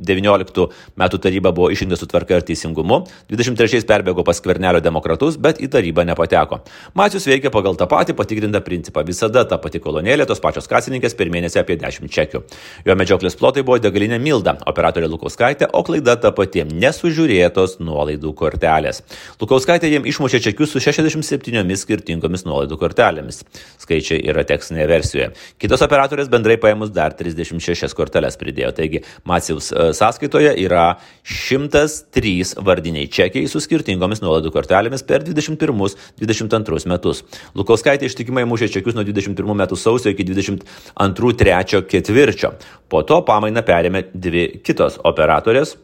19 0.06 0.64
metų 0.98 1.20
tarybą 1.22 1.52
buvo 1.54 1.68
išrinktas 1.70 2.02
su 2.02 2.08
tvarka 2.10 2.40
ir 2.40 2.46
teisingumu, 2.48 3.04
23 3.30 3.84
perbėgo 3.86 4.24
pas 4.26 4.40
Kvernelio 4.42 4.80
demokratus, 4.82 5.36
bet 5.38 5.60
į 5.62 5.68
tarybą 5.70 6.02
nepateko. 6.08 6.60
Macius 6.98 7.28
veikia 7.30 7.52
pagal 7.54 7.78
tą 7.78 7.86
patį 7.90 8.16
patikrintą 8.18 8.62
principą. 8.66 9.04
Visada 9.06 9.44
ta 9.46 9.60
pati 9.62 9.78
kolonėlė, 9.82 10.26
tos 10.26 10.42
pačios 10.42 10.66
kasininkės 10.70 11.14
per 11.14 11.30
mėnesį 11.30 11.62
apie 11.62 11.78
10 11.78 12.10
čekių. 12.10 12.42
Jo 12.88 12.98
medžioklės 12.98 13.38
plotai 13.38 13.62
buvo 13.62 13.78
degalinė 13.78 14.18
Milda, 14.18 14.56
operatorė 14.66 15.06
Lukauskaitė, 15.12 15.70
o 15.72 15.84
klaida 15.86 16.16
ta 16.18 16.34
pati- 16.34 16.64
nesužiūrėtos 16.82 17.78
nuolaidų 17.78 18.34
kortelės. 18.34 19.02
Lukauskaitė 19.38 19.86
jiems 19.94 20.10
išmušė 20.10 20.42
čekius 20.42 20.74
su 20.74 20.80
67 20.80 21.76
skirtingomis 21.76 22.44
nuolaidų 22.44 22.78
kortelėmis. 22.80 23.44
Skaičiai 23.78 24.24
yra 24.26 24.39
yra 24.40 24.48
tekstinėje 24.48 24.88
versijoje. 24.90 25.28
Kitos 25.60 25.82
operatorės 25.84 26.30
bendrai 26.32 26.56
paėmus 26.60 26.92
dar 26.94 27.14
36 27.16 27.94
korteles 27.96 28.38
pridėjo. 28.40 28.72
Taigi 28.76 29.02
Maciaus 29.28 29.70
e, 29.72 29.90
sąskaitoje 29.96 30.54
yra 30.64 30.96
103 31.24 32.56
vardiniai 32.64 33.10
čekiai 33.12 33.48
su 33.50 33.62
skirtingomis 33.62 34.22
nuolaidų 34.24 34.52
kortelėmis 34.54 35.04
per 35.06 35.24
21-22 35.26 36.88
metus. 36.90 37.22
Lukauskaitė 37.58 38.08
ištikimai 38.08 38.46
mušė 38.48 38.70
čekius 38.78 38.96
nuo 38.96 39.04
21 39.06 39.60
metų 39.62 39.78
sausio 39.78 40.14
iki 40.14 40.26
22-3 40.30 41.84
ketvirčio. 41.90 42.54
Po 42.90 43.04
to 43.06 43.20
pamainą 43.26 43.64
perėmė 43.66 44.08
dvi 44.14 44.48
kitos 44.64 44.98
operatorės 45.06 45.76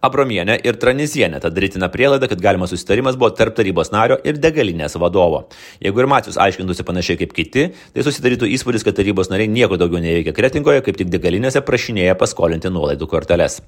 Abromienė 0.00 0.54
ir 0.64 0.78
Tranizienė, 0.80 1.42
tad 1.44 1.52
darytina 1.52 1.90
prielaida, 1.92 2.24
kad 2.30 2.40
galimas 2.40 2.72
susitarimas 2.72 3.18
buvo 3.20 3.28
tarp 3.36 3.52
tarybos 3.58 3.90
nario 3.92 4.16
ir 4.24 4.38
degalinės 4.40 4.96
vadovo. 4.96 5.42
Jeigu 5.84 6.00
ir 6.00 6.08
Macijus 6.08 6.38
aiškintųsi 6.40 6.86
panašiai 6.88 7.20
kaip 7.20 7.34
kiti, 7.36 7.66
tai 7.92 8.06
susidarytų 8.06 8.48
įspūdis, 8.56 8.86
kad 8.86 8.96
tarybos 8.96 9.28
nariai 9.28 9.52
nieko 9.52 9.76
daugiau 9.80 10.00
neveikia 10.00 10.32
kretingoje, 10.36 10.80
kaip 10.86 10.96
tik 11.02 11.12
degalinėse 11.12 11.60
prašinėja 11.68 12.16
paskolinti 12.16 12.72
nuolaidų 12.72 13.10
korteles. 13.12 13.60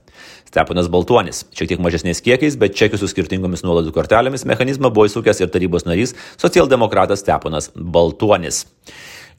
Steponas 0.49 0.89
Baltuonis, 0.93 1.45
šiek 1.53 1.75
tiek 1.75 1.85
mažesniais 1.85 2.25
kiekiais, 2.25 2.57
bet 2.57 2.81
čekių 2.81 3.03
su 3.03 3.13
skirtingomis 3.13 3.67
nuolaidų 3.67 3.93
kortelėmis 3.93 4.49
mechanizmą 4.49 4.89
buvo 4.89 5.11
įsukęs 5.13 5.45
ir 5.45 5.53
tarybos 5.53 5.85
narys, 5.85 6.17
socialdemokratas 6.41 7.21
Steponas 7.27 7.69
Baltuonis. 7.77 8.65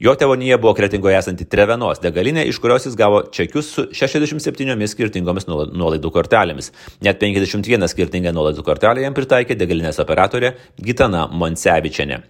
Jo 0.02 0.14
tėvonyje 0.18 0.58
buvo 0.58 0.74
kretingoje 0.74 1.18
esanti 1.20 1.46
Trevenos 1.50 2.02
degalinė, 2.02 2.46
iš 2.50 2.58
kurios 2.62 2.88
jis 2.88 2.96
gavo 2.98 3.22
čekius 3.34 3.70
su 3.76 3.86
67 3.94 4.88
skirtingomis 4.90 5.46
nuolaidų 5.48 6.12
kortelėmis. 6.14 6.72
Net 7.04 7.20
51 7.22 7.90
skirtingą 7.92 8.34
nuolaidų 8.34 8.66
kortelę 8.66 9.04
jam 9.06 9.14
pritaikė 9.14 9.58
degalinės 9.58 10.02
operatorė 10.02 10.54
Gitana 10.82 11.28
Monsevičiane. 11.30 12.24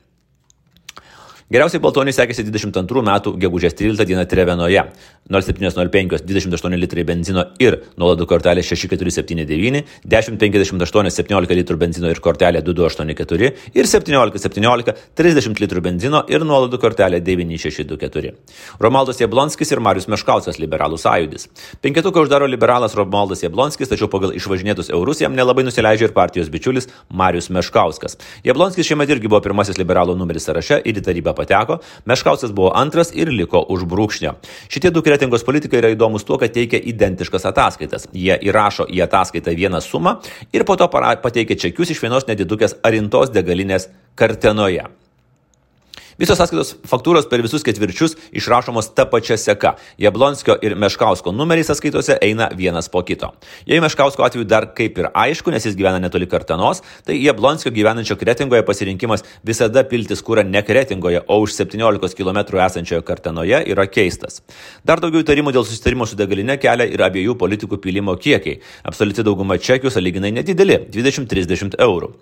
Geriausiai 1.52 1.82
Baltoniui 1.84 2.14
sekėsi 2.16 2.40
22 2.46 3.02
metų 3.04 3.34
gegužės 3.36 3.74
13 3.76 4.06
dieną 4.08 4.22
Trevenoje. 4.24 4.80
0705 5.28 6.22
28 6.24 6.76
litrai 6.80 7.04
benzino 7.04 7.42
ir 7.60 7.76
nuolaidų 8.00 8.26
kortelė 8.28 8.62
6479, 8.64 9.82
1058 10.08 11.12
17 11.12 11.56
litrų 11.58 11.76
benzino 11.80 12.08
ir 12.12 12.20
kortelė 12.24 12.62
2284 12.64 13.50
ir 13.76 13.88
1717 13.88 14.94
30 15.20 15.60
litrų 15.64 15.82
benzino 15.84 16.22
ir 16.32 16.44
nuolaidų 16.48 16.80
kortelė 16.80 17.20
9624. 17.24 18.32
Romaldas 18.80 19.20
Jablonskis 19.20 19.72
ir 19.72 19.84
Marius 19.84 20.08
Meškauskas 20.12 20.60
liberalų 20.60 21.00
sąjūdis. 21.00 21.48
Penketuką 21.84 22.24
uždaro 22.24 22.48
liberalas 22.48 22.96
Romaldas 22.96 23.44
Jablonskis, 23.44 23.92
tačiau 23.92 24.08
pagal 24.12 24.32
išvažinėtus 24.36 24.92
eurus 24.92 25.20
jam 25.24 25.36
nelabai 25.36 25.64
nusileidžia 25.68 26.08
ir 26.08 26.16
partijos 26.16 26.48
bičiulis 26.52 26.88
Marius 27.12 27.50
Meškauskas. 27.52 28.16
Jablonskis 28.44 28.88
šiemet 28.88 29.12
irgi 29.12 29.28
buvo 29.28 29.44
pirmasis 29.44 29.80
liberalų 29.80 30.16
numeris 30.20 30.48
sąraše 30.48 30.80
ir 30.84 31.00
į 31.00 31.06
tarybą 31.08 31.34
pateko, 31.37 31.81
Meškauskas 32.09 32.55
buvo 32.55 32.73
antras 32.75 33.12
ir 33.14 33.31
liko 33.33 33.62
už 33.75 33.87
brūkšnio. 33.91 34.35
Šitie 34.73 34.93
du 34.95 35.03
kretingos 35.05 35.47
politikai 35.47 35.83
yra 35.83 35.93
įdomus 35.95 36.26
tuo, 36.26 36.38
kad 36.41 36.55
teikia 36.55 36.81
identiškas 36.81 37.47
ataskaitas. 37.50 38.09
Jie 38.12 38.38
įrašo 38.49 38.88
į 38.88 39.05
ataskaitą 39.07 39.55
vieną 39.55 39.83
sumą 39.85 40.19
ir 40.53 40.64
po 40.64 40.79
to 40.81 40.88
pateikia 40.91 41.59
čekius 41.67 41.95
iš 41.95 42.05
vienos 42.05 42.29
nedidukės 42.31 42.79
arintos 42.83 43.35
degalinės 43.35 43.91
Kartenoje. 44.14 44.88
Visos 46.18 46.38
sąskaitos 46.38 46.76
faktūros 46.87 47.26
per 47.26 47.42
visus 47.42 47.64
ketvirčius 47.66 48.12
išrašomos 48.38 48.92
ta 48.94 49.02
pačia 49.11 49.35
seka. 49.40 49.75
Jablonskio 49.99 50.54
ir 50.62 50.76
Meškausko 50.78 51.33
numeriai 51.35 51.66
sąskaitose 51.66 52.21
eina 52.23 52.47
vienas 52.54 52.87
po 52.88 53.02
kito. 53.02 53.33
Jei 53.66 53.80
Meškausko 53.83 54.23
atveju 54.23 54.47
dar 54.47 54.68
kaip 54.78 55.00
ir 55.00 55.09
aišku, 55.11 55.50
nes 55.50 55.66
jis 55.66 55.75
gyvena 55.75 55.99
netoli 56.02 56.28
Kartanos, 56.30 56.85
tai 57.06 57.16
Jablonskio 57.18 57.73
gyvenančio 57.75 58.14
Kretingoje 58.21 58.62
pasirinkimas 58.66 59.26
visada 59.42 59.83
piltis 59.90 60.23
kūrą 60.23 60.47
ne 60.47 60.62
Kretingoje, 60.62 61.25
o 61.26 61.40
už 61.42 61.56
17 61.59 62.14
km 62.14 62.40
esančioje 62.62 63.02
Kartanoje 63.02 63.64
yra 63.75 63.88
keistas. 63.90 64.44
Dar 64.87 65.02
daugiau 65.02 65.25
įtarimų 65.25 65.56
dėl 65.56 65.66
susitarimo 65.66 66.06
su 66.06 66.18
degalinė 66.21 66.61
kelia 66.62 66.87
ir 66.87 67.02
abiejų 67.02 67.35
politikų 67.42 67.80
pilimo 67.83 68.14
kiekiai. 68.14 68.61
Absoliuti 68.87 69.26
dauguma 69.26 69.59
čekių 69.59 69.90
saliginai 69.90 70.30
nedideli- 70.38 70.78
20-30 70.94 71.75
eurų. 71.78 72.14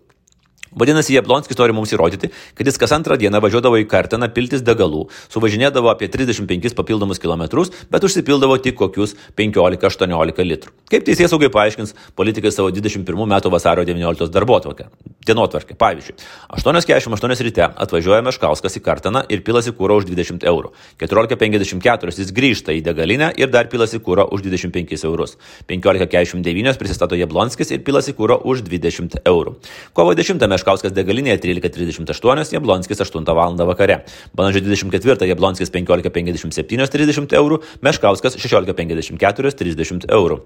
Vadinasi, 0.72 1.12
Jablonskis 1.18 1.58
nori 1.58 1.74
mums 1.76 1.90
įrodyti, 1.92 2.30
kad 2.56 2.68
jis 2.68 2.78
kas 2.80 2.94
antrą 2.96 3.18
dieną 3.20 3.42
važiuodavo 3.44 3.76
į 3.82 3.84
Karteną 3.90 4.30
piltis 4.32 4.62
degalų, 4.64 5.02
suvažinėdavo 5.28 5.90
apie 5.92 6.08
35 6.08 6.72
papildomus 6.78 7.20
kilometrus, 7.20 7.68
bet 7.92 8.06
užsipildavo 8.08 8.56
tik 8.64 8.78
kokius 8.80 9.12
15-18 9.36 10.46
litrų. 10.48 10.72
Kaip 10.88 11.04
teisės 11.04 11.28
saugai 11.32 11.50
paaiškins 11.52 11.92
politikai 12.16 12.52
savo 12.56 12.72
21 12.72 13.28
metų 13.34 13.52
vasario 13.52 13.84
19 13.84 14.32
darbo 14.32 14.56
atvarkę? 14.56 14.88
Dienotvarkė. 15.22 15.76
Pavyzdžiui, 15.78 16.16
8.48 16.56 17.44
ryte 17.46 17.68
atvažiuoja 17.84 18.24
Meškauskas 18.26 18.74
į 18.80 18.82
Karteną 18.82 19.22
ir 19.30 19.44
pilasi 19.44 19.70
kūro 19.76 20.00
už 20.00 20.08
20 20.08 20.48
eurų. 20.48 20.72
14.54 21.04 22.16
jis 22.16 22.32
grįžta 22.34 22.74
į 22.74 22.80
degalinę 22.88 23.28
ir 23.38 23.52
dar 23.52 23.68
pilasi 23.70 24.00
kūro 24.02 24.24
už 24.34 24.42
25 24.48 24.96
eurus. 25.06 25.36
15.49 25.70 26.80
prisistato 26.80 27.18
Jablonskis 27.20 27.70
ir 27.70 27.84
pilasi 27.86 28.16
kūro 28.18 28.40
už 28.42 28.64
20 28.66 29.20
eurų. 29.22 29.54
Kovo 29.94 30.16
10 30.18 30.42
Meškauskas 30.42 30.61
degalinėje 30.94 31.40
13.38, 31.44 32.54
Jablonskis 32.56 33.04
8 33.04 33.28
val. 33.34 33.58
vakare. 33.72 34.02
Balandžio 34.34 34.64
24 34.64 35.28
Jablonskis 35.28 35.70
15.57 35.74 36.90
30 36.96 37.38
eurų, 37.42 37.62
Meškauskas 37.82 38.38
16.54 38.38 39.56
30 39.62 40.10
eurų. 40.10 40.42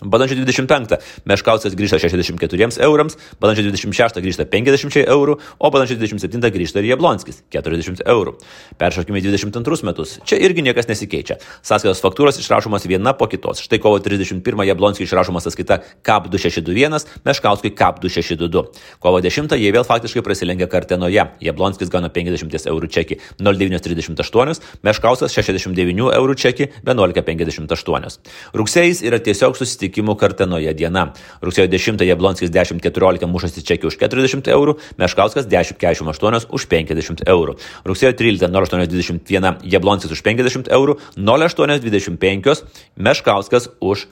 Balandžio 0.00 0.40
25 0.40 0.96
Meškauskas 1.28 1.74
grįžta 1.76 1.98
64 2.00 2.80
eurams, 2.86 3.16
balandžio 3.40 3.66
26 3.68 4.20
grįžta 4.24 4.46
50 4.48 5.04
eurų, 5.04 5.36
o 5.58 5.70
balandžio 5.70 5.98
27 6.00 6.52
grįžta 6.54 6.80
ir 6.80 6.88
Jablonskis 6.94 7.42
40 7.52 8.00
eurų. 8.08 8.36
Peršokime 8.80 9.20
22 9.20 9.84
metus. 9.84 10.16
Čia 10.24 10.38
irgi 10.40 10.64
niekas 10.64 10.88
nesikeičia. 10.88 11.36
Sąskaitos 11.60 12.00
faktūros 12.00 12.40
išrašomos 12.40 12.88
viena 12.88 13.12
po 13.12 13.28
kitos. 13.28 13.60
Štai 13.60 13.80
kovo 13.82 14.00
31 14.00 14.40
Jablonskiui 14.70 15.04
išrašoma 15.04 15.42
sąskaita 15.44 15.80
KAP 16.06 16.30
2621, 16.32 17.20
Meškauskui 17.28 17.74
KAP 17.76 18.00
2622. 18.00 18.64
Kovo 19.04 19.20
10 19.20 19.56
jie 19.60 19.74
vėl 19.74 19.84
faktiškai 19.84 20.24
prasilengia 20.24 20.70
kartenoje. 20.70 21.26
Jablonskis 21.44 21.92
gauna 21.92 22.08
50 22.08 22.70
eurų 22.72 22.88
čekį 22.88 23.20
0938, 23.44 24.64
Meškauskas 24.86 25.36
69 25.36 26.08
eurų 26.16 26.38
čekį 26.40 26.70
1158. 26.88 28.20
Rugsėjais 28.56 29.04
yra 29.04 29.20
tiesiog 29.20 29.58
susitikimas 29.60 29.89
susitikimų 29.90 30.16
Kartenoje 30.16 30.74
diena. 30.74 31.12
Rugsėjo 31.42 31.68
10 31.68 32.04
Jablonskis 32.06 32.50
10.14 32.50 33.26
mušasi 33.26 33.62
čekį 33.62 33.90
už 33.90 33.98
40 33.98 34.48
eurų, 34.48 34.78
Meškauskas 34.98 35.46
10.48 35.46 36.50
už 36.50 36.66
50 36.66 37.26
eurų. 37.26 37.56
Rugsėjo 37.84 38.12
13 38.14 38.48
08.21 38.50 39.64
Jablonskis 39.64 40.10
už 40.12 40.22
50 40.22 40.70
eurų, 40.70 40.98
08.25 41.16 42.64
Meškauskas 42.96 43.70
už 43.80 44.06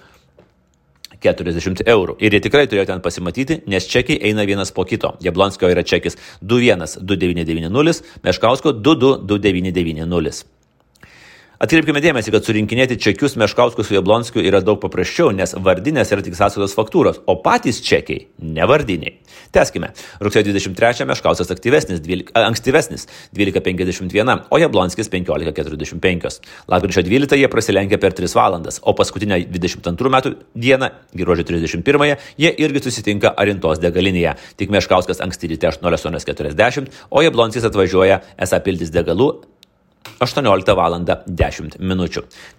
40 1.22 1.82
eurų. 1.86 2.18
Ir 2.20 2.32
jie 2.32 2.40
tikrai 2.40 2.66
turėjo 2.66 2.86
ten 2.92 3.00
pasimatyti, 3.02 3.62
nes 3.66 3.86
čekiai 3.86 4.20
eina 4.30 4.46
vienas 4.46 4.70
po 4.70 4.84
kito. 4.84 5.16
Jablonskio 5.20 5.70
yra 5.70 5.82
čekis 5.82 6.18
21290, 6.42 8.22
Meškausko 8.22 8.72
22290. 8.78 10.57
Atkreipkime 11.58 11.98
dėmesį, 11.98 12.30
kad 12.30 12.46
surinkinėti 12.46 12.94
čekius 13.02 13.32
Meškauskų 13.40 13.82
su 13.82 13.96
Jablonskiu 13.96 14.44
yra 14.46 14.60
daug 14.62 14.76
paprasčiau, 14.78 15.32
nes 15.34 15.56
vardinės 15.58 16.12
yra 16.14 16.22
tik 16.22 16.36
sąskaitos 16.38 16.76
faktūros, 16.78 17.18
o 17.26 17.34
patys 17.42 17.80
čekiai 17.82 18.28
nevardiniai. 18.38 19.16
Teskime. 19.50 19.88
Rugsėjo 20.22 20.52
23 20.52 21.08
Meškauskas 21.10 21.50
aktyvesnis, 21.50 21.98
12, 22.04 22.30
ankstyvesnis 22.38 23.08
12.51, 23.34 24.46
o 24.54 24.62
Jablonskis 24.62 25.10
15.45. 25.10 26.38
Lapkričio 26.70 27.02
12 27.10 27.42
jie 27.42 27.50
prasilenkė 27.50 27.98
per 27.98 28.14
3 28.14 28.38
valandas, 28.38 28.78
o 28.86 28.94
paskutinę 28.94 29.42
22 29.50 30.14
metų 30.14 30.34
dieną, 30.54 30.94
gruodžio 31.18 31.50
31, 31.50 32.22
jie 32.38 32.54
irgi 32.54 32.86
susitinka 32.86 33.34
Arintos 33.34 33.82
degalinėje. 33.82 34.38
Tik 34.62 34.70
Meškauskas 34.78 35.26
anksti 35.26 35.56
ryte 35.56 35.74
08.40, 35.74 36.92
o 37.10 37.26
Jablonskis 37.26 37.66
atvažiuoja 37.66 38.22
esą 38.46 38.62
piltis 38.62 38.94
degalų 38.94 39.32
18 40.20 40.74
val. 40.76 40.96
10 40.98 41.78
min. 41.78 42.04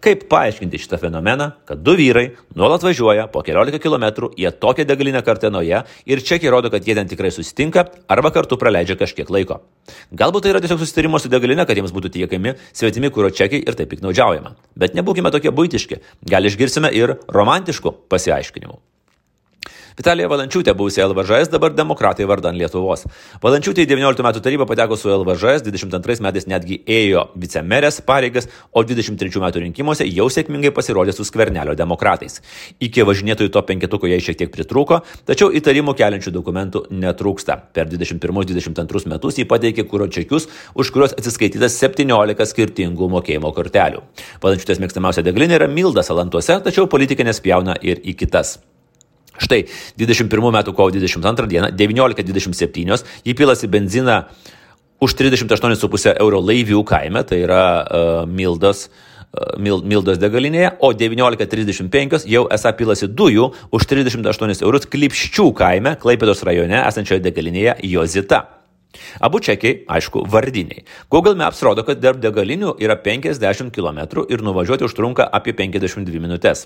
Kaip 0.04 0.26
paaiškinti 0.32 0.80
šitą 0.80 1.00
fenomeną, 1.02 1.52
kad 1.66 1.82
du 1.84 1.96
vyrai 1.98 2.30
nuolat 2.56 2.84
važiuoja 2.86 3.28
po 3.34 3.42
keliolika 3.46 3.80
km 3.82 4.30
į 4.38 4.52
tokią 4.62 4.86
degalinę 4.88 5.24
kartenoje 5.26 5.82
ir 6.06 6.24
čekiai 6.24 6.52
rodo, 6.54 6.70
kad 6.70 6.86
jie 6.86 6.96
ten 6.96 7.10
tikrai 7.10 7.32
susitinka 7.32 7.86
arba 8.08 8.32
kartu 8.36 8.58
praleidžia 8.58 8.98
kažkiek 9.00 9.30
laiko. 9.30 9.62
Galbūt 10.14 10.46
tai 10.46 10.54
yra 10.54 10.62
tiesiog 10.64 10.84
susitarimo 10.84 11.20
su 11.20 11.32
degalinė, 11.32 11.66
kad 11.66 11.78
jiems 11.78 11.96
būtų 11.96 12.14
tiekami 12.20 12.56
svetimi 12.72 13.12
kūro 13.14 13.32
čekiai 13.34 13.66
ir 13.66 13.78
taip 13.80 13.92
piknaudžiaujama. 13.96 14.56
Bet 14.78 14.96
nebūkime 14.98 15.34
tokie 15.34 15.54
būtiški, 15.56 16.04
gal 16.30 16.46
išgirsime 16.46 16.94
ir 16.96 17.18
romantiškų 17.28 17.96
pasiaiškinimų. 18.12 18.80
Vitalija 20.00 20.30
Valančiūtė, 20.32 20.72
buvusi 20.80 21.02
LVŽS, 21.04 21.50
dabar 21.52 21.74
demokratai 21.76 22.24
vardan 22.24 22.56
Lietuvos. 22.56 23.02
Valančiūtė 23.44 23.84
į 23.84 23.90
19 23.90 24.24
metų 24.24 24.40
tarybą 24.46 24.64
pateko 24.70 24.96
su 24.96 25.10
LVŽS, 25.12 25.66
22 25.66 26.24
metais 26.24 26.48
netgi 26.48 26.78
ėjo 26.88 27.26
vicemerės 27.36 28.00
pareigas, 28.08 28.48
o 28.72 28.86
23 28.88 29.44
metų 29.44 29.66
rinkimuose 29.66 30.08
jau 30.08 30.30
sėkmingai 30.32 30.72
pasirodė 30.78 31.12
su 31.18 31.28
skvernelio 31.28 31.76
demokratais. 31.76 32.40
Iki 32.80 33.04
važinėtojų 33.12 33.52
to 33.52 33.66
penketuko 33.68 34.08
jai 34.08 34.22
šiek 34.24 34.40
tiek 34.40 34.54
pritrūko, 34.56 35.02
tačiau 35.28 35.52
įtarimų 35.60 35.98
keliančių 36.00 36.32
dokumentų 36.38 36.86
netrūksta. 36.96 37.60
Per 37.76 37.92
21-22 37.92 39.04
metus 39.12 39.44
jį 39.44 39.50
pateikė 39.52 39.84
kūro 39.84 40.08
čekius, 40.08 40.48
už 40.80 40.96
kuriuos 40.96 41.20
atsiskaitytas 41.20 41.76
17 41.84 42.48
skirtingų 42.56 43.12
mokėjimo 43.20 43.52
kortelių. 43.52 44.08
Valančiūtės 44.48 44.80
mėgstamiausia 44.80 45.28
degalinė 45.28 45.60
yra 45.60 45.68
Milda 45.68 46.08
Salantuose, 46.08 46.62
tačiau 46.64 46.88
politikė 46.88 47.28
nespjauna 47.28 47.82
ir 47.84 48.00
į 48.00 48.16
kitas. 48.24 48.62
Štai 49.40 49.64
21 50.00 50.54
metų 50.60 50.76
kovo 50.78 50.92
22 50.94 51.50
dieną 51.50 51.74
19.27 51.80 53.04
jį 53.26 53.36
pilasi 53.40 53.70
benziną 53.72 54.24
už 55.00 55.16
38,5 55.16 56.18
euro 56.20 56.42
laivių 56.44 56.84
kaime, 56.88 57.24
tai 57.24 57.44
yra 57.46 57.64
uh, 57.84 58.26
Mildos. 58.28 58.90
Uh, 58.90 59.06
Mildos 59.62 60.18
degalinėje, 60.18 60.72
o 60.82 60.90
19.35 60.98 62.26
jau 62.28 62.48
esą 62.50 62.72
pilasi 62.74 63.08
dujų 63.14 63.52
už 63.72 63.86
38 63.92 64.64
eurus 64.66 64.88
Klipščių 64.90 65.46
kaime, 65.54 65.94
Klaipėdos 66.02 66.42
rajone 66.48 66.82
esančioje 66.82 67.22
degalinėje 67.28 67.78
Jozita. 67.92 68.42
Abu 69.22 69.38
čekiai, 69.38 69.84
aišku, 69.86 70.26
vardiniai. 70.26 70.82
Google 71.14 71.38
Maps 71.38 71.62
rodo, 71.62 71.86
kad 71.86 72.02
tarp 72.02 72.18
degalinių 72.24 72.74
yra 72.82 72.98
50 72.98 73.70
km 73.76 74.26
ir 74.26 74.42
nuvažiuoti 74.42 74.90
užtrunka 74.90 75.30
apie 75.30 75.54
52 75.54 76.24
minutės. 76.26 76.66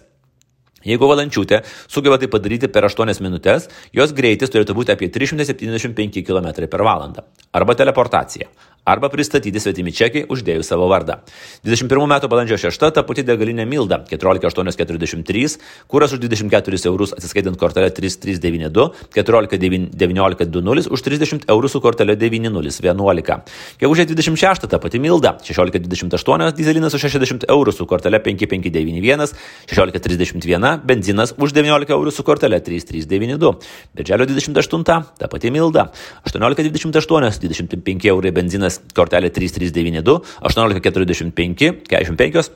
Jeigu 0.87 1.09
valančiūtė 1.09 1.63
sugeba 1.87 2.19
tai 2.19 2.29
padaryti 2.31 2.69
per 2.71 2.87
8 2.89 3.23
minutės, 3.23 3.69
jos 3.95 4.13
greitis 4.15 4.51
turėtų 4.53 4.75
būti 4.77 4.95
apie 4.95 5.11
375 5.13 6.23
km 6.27 6.51
per 6.67 6.85
valandą. 6.85 7.27
Arba 7.53 7.75
teleportacija 7.79 8.51
arba 8.85 9.07
pristatyti 9.11 9.61
svetimi 9.63 9.93
čekiai 9.95 10.25
uždėjus 10.31 10.67
savo 10.73 10.89
vardą. 10.91 11.21
21 11.63 12.09
metų 12.11 12.27
balandžio 12.31 12.57
6 12.59 12.89
ta 12.95 13.03
pati 13.07 13.23
degalinė 13.23 13.65
Milda 13.67 14.01
14843, 14.09 15.57
kuras 15.87 16.15
už 16.15 16.19
24 16.25 16.81
eurus 16.91 17.15
atsiskaitant 17.15 17.57
kortelę 17.59 17.91
3392, 17.95 18.89
141920 19.15 20.91
už 20.91 21.05
30 21.07 21.47
eurų 21.47 21.71
su 21.71 21.81
kortelė 21.83 22.17
9011. 22.19 23.39
Gegužė 23.79 24.07
26 24.11 24.67
ta 24.67 24.81
pati 24.83 24.99
Milda 24.99 25.37
1628 25.39 26.51
dizelinas 26.59 26.93
už 26.97 27.07
60 27.07 27.47
eurų 27.47 27.71
su 27.71 27.87
kortelė 27.87 28.19
5591, 28.19 29.31
1631 29.71 30.72
benzinas 30.77 31.35
už 31.37 31.53
19 31.55 31.93
eurų 31.93 32.13
su 32.13 32.25
kortelė 32.25 32.59
3392. 32.63 33.53
Birželio 33.97 34.27
28 34.29 34.83
ta 34.87 35.29
pati 35.31 35.51
Milda 35.53 35.89
1828 36.25 37.39
25 37.45 38.09
eurai 38.13 38.33
benzinas 38.35 38.81
kortelė 38.95 39.31
3392 39.33 40.19
1845 40.49 41.73
45 41.89 42.51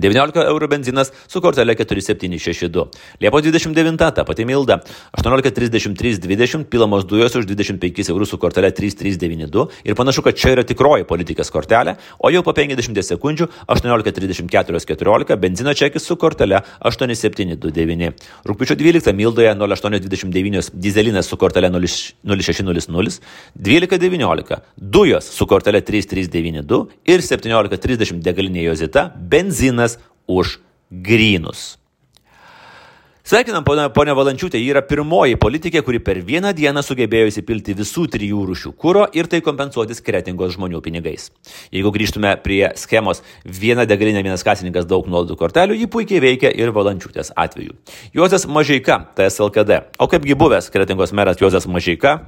19 0.00 0.44
eurų 0.50 0.68
benzinas 0.72 1.12
su 1.28 1.42
kortelė 1.44 1.76
4762. 1.78 2.86
Liepos 3.22 3.44
29 3.44 4.10
ta 4.16 4.24
pati 4.24 4.46
Milda. 4.48 4.80
18.33.20 5.18 6.64
pilamos 6.70 7.04
dujos 7.08 7.36
už 7.36 7.48
25 7.50 8.10
eurų 8.12 8.28
su 8.28 8.38
kortelė 8.40 8.72
3392 8.76 9.66
ir 9.84 9.98
panašu, 9.98 10.24
kad 10.26 10.38
čia 10.38 10.54
yra 10.54 10.64
tikroji 10.66 11.06
politikės 11.08 11.52
kortelė, 11.52 11.96
o 12.18 12.30
jau 12.32 12.42
po 12.46 12.54
50 12.56 13.02
sekundžių 13.10 13.48
18.34.14 13.70 15.36
benzino 15.40 15.74
čekis 15.76 16.06
su 16.06 16.16
kortelė 16.20 16.62
8729. 16.80 18.12
Rūpiučio 18.48 18.76
12 18.78 19.14
Mildoje 19.16 19.52
0829 19.54 20.72
dizelinas 20.74 21.28
su 21.30 21.38
kortelė 21.40 21.70
0600, 21.72 23.20
12.19 23.60 24.60
dujos 24.76 25.30
su 25.34 25.46
kortelė 25.50 25.82
3392 25.86 26.80
ir 27.10 27.24
17.30 27.24 28.22
degalinė 28.24 28.66
Jozita 28.68 29.06
benzinas 29.32 29.89
už 30.30 30.58
grynus. 30.90 31.80
Sveikinam 33.30 33.62
ponę 33.62 34.14
Valančiūtę, 34.16 34.58
ji 34.58 34.72
yra 34.72 34.80
pirmoji 34.82 35.36
politikė, 35.38 35.84
kuri 35.86 36.00
per 36.02 36.18
vieną 36.26 36.50
dieną 36.56 36.82
sugebėjo 36.82 37.28
įsipilti 37.30 37.76
visų 37.78 38.08
trijų 38.10 38.40
rūšių 38.48 38.72
kūro 38.74 39.04
ir 39.14 39.28
tai 39.30 39.38
kompensuoti 39.46 39.94
skretingos 39.94 40.56
žmonių 40.56 40.80
pinigais. 40.82 41.28
Jeigu 41.70 41.92
grįžtume 41.94 42.32
prie 42.42 42.72
schemos 42.80 43.22
viena 43.44 43.84
degalinė, 43.86 44.24
vienas 44.26 44.42
kasininkas, 44.42 44.88
daug 44.90 45.06
nuolaidų 45.06 45.38
kortelių, 45.38 45.78
ji 45.78 45.86
puikiai 45.94 46.24
veikia 46.24 46.50
ir 46.50 46.74
Valančiūtės 46.74 47.30
atveju. 47.38 47.78
Juozas 48.18 48.48
Mažeika, 48.50 48.98
TSLKD. 49.14 49.78
O 50.02 50.10
kaipgi 50.10 50.34
buvęs 50.34 50.72
skretingos 50.72 51.14
meras 51.14 51.38
Juozas 51.38 51.70
Mažeika 51.70 52.18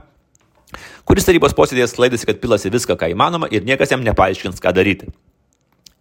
kuris 1.09 1.27
tarybos 1.27 1.57
posėdėje 1.57 1.91
sklaidėsi, 1.91 2.31
kad 2.31 2.39
pilasi 2.39 2.71
viską, 2.73 2.95
ką 3.01 3.11
įmanoma 3.13 3.51
ir 3.51 3.67
niekas 3.67 3.91
jam 3.91 4.07
nepaaiškins, 4.07 4.63
ką 4.63 4.71
daryti. 4.77 5.11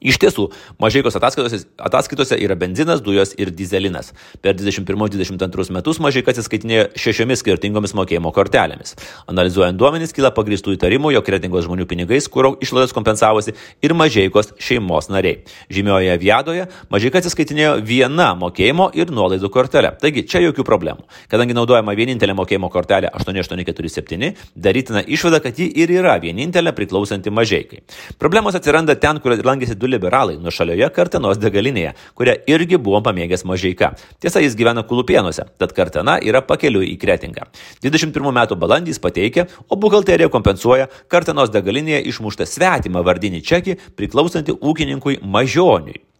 Iš 0.01 0.17
tiesų, 0.17 0.47
Mažeikos 0.81 1.13
ataskaitose, 1.19 1.59
ataskaitose 1.77 2.37
yra 2.41 2.55
benzinas, 2.57 3.03
dujos 3.05 3.35
ir 3.37 3.51
dizelinas. 3.53 4.07
Per 4.41 4.55
21-22 4.57 5.75
metus 5.75 5.99
Mažeika 6.01 6.33
atsiskaitinėjo 6.33 6.87
šešiomis 6.97 7.43
skirtingomis 7.43 7.93
mokėjimo 7.99 8.31
kortelėmis. 8.33 8.95
Analizuojant 9.29 9.77
duomenys, 9.77 10.13
kyla 10.17 10.31
pagristų 10.33 10.73
įtarimų, 10.73 11.11
jog 11.13 11.25
kretingos 11.27 11.67
žmonių 11.67 11.85
pinigais 11.85 12.25
kūro 12.33 12.55
išlaidas 12.65 12.95
kompensavosi 12.97 13.53
ir 13.85 13.93
Mažeikos 13.93 14.55
šeimos 14.57 15.11
nariai. 15.13 15.43
Žymiojoje 15.69 16.17
viadoje 16.23 16.65
Mažeika 16.89 17.21
atsiskaitinėjo 17.21 17.77
viena 17.85 18.31
mokėjimo 18.41 18.89
ir 18.97 19.13
nuolaidų 19.13 19.53
kortelė. 19.53 19.93
Taigi 20.01 20.25
čia 20.25 20.41
jokių 20.47 20.65
problemų. 20.65 21.05
Kadangi 21.29 21.53
naudojama 21.53 21.93
vienintelė 21.93 22.33
mokėjimo 22.41 22.71
kortelė 22.73 23.13
8847, 23.21 24.33
darytina 24.57 25.05
išvada, 25.05 25.43
kad 25.45 25.61
ji 25.61 25.69
ir 25.85 25.93
yra 25.93 26.17
vienintelė 26.25 26.73
priklausanti 26.73 27.29
Mažeikai. 27.29 27.83
Problemos 28.17 28.57
atsiranda 28.57 28.97
ten, 28.97 29.21
kur 29.21 29.37
lankėsi 29.37 29.77
du 29.77 29.90
liberalai 29.91 30.37
nuošalioje 30.41 30.89
Kartenos 30.95 31.39
degalinėje, 31.41 31.93
kurią 32.17 32.37
irgi 32.51 32.79
buvo 32.81 33.01
pamėgęs 33.05 33.45
mažaika. 33.47 33.93
Tiesa, 34.19 34.43
jis 34.43 34.57
gyvena 34.59 34.85
Kulupienuose, 34.87 35.47
tad 35.61 35.75
Kartena 35.77 36.17
yra 36.23 36.43
pakeliui 36.45 36.91
į 36.93 36.99
Kretingą. 37.01 37.47
21 37.83 38.31
metų 38.41 38.59
balandį 38.61 38.95
jis 38.95 39.01
pateikė, 39.03 39.47
o 39.69 39.79
buhalterija 39.79 40.31
kompensuoja 40.33 40.89
Kartenos 41.11 41.53
degalinėje 41.53 42.05
išmuštą 42.13 42.47
svetimą 42.49 43.03
vardinį 43.07 43.43
čekį 43.51 43.77
priklausantį 43.99 44.57
ūkininkui 44.59 45.21
Mažioniui. 45.21 46.10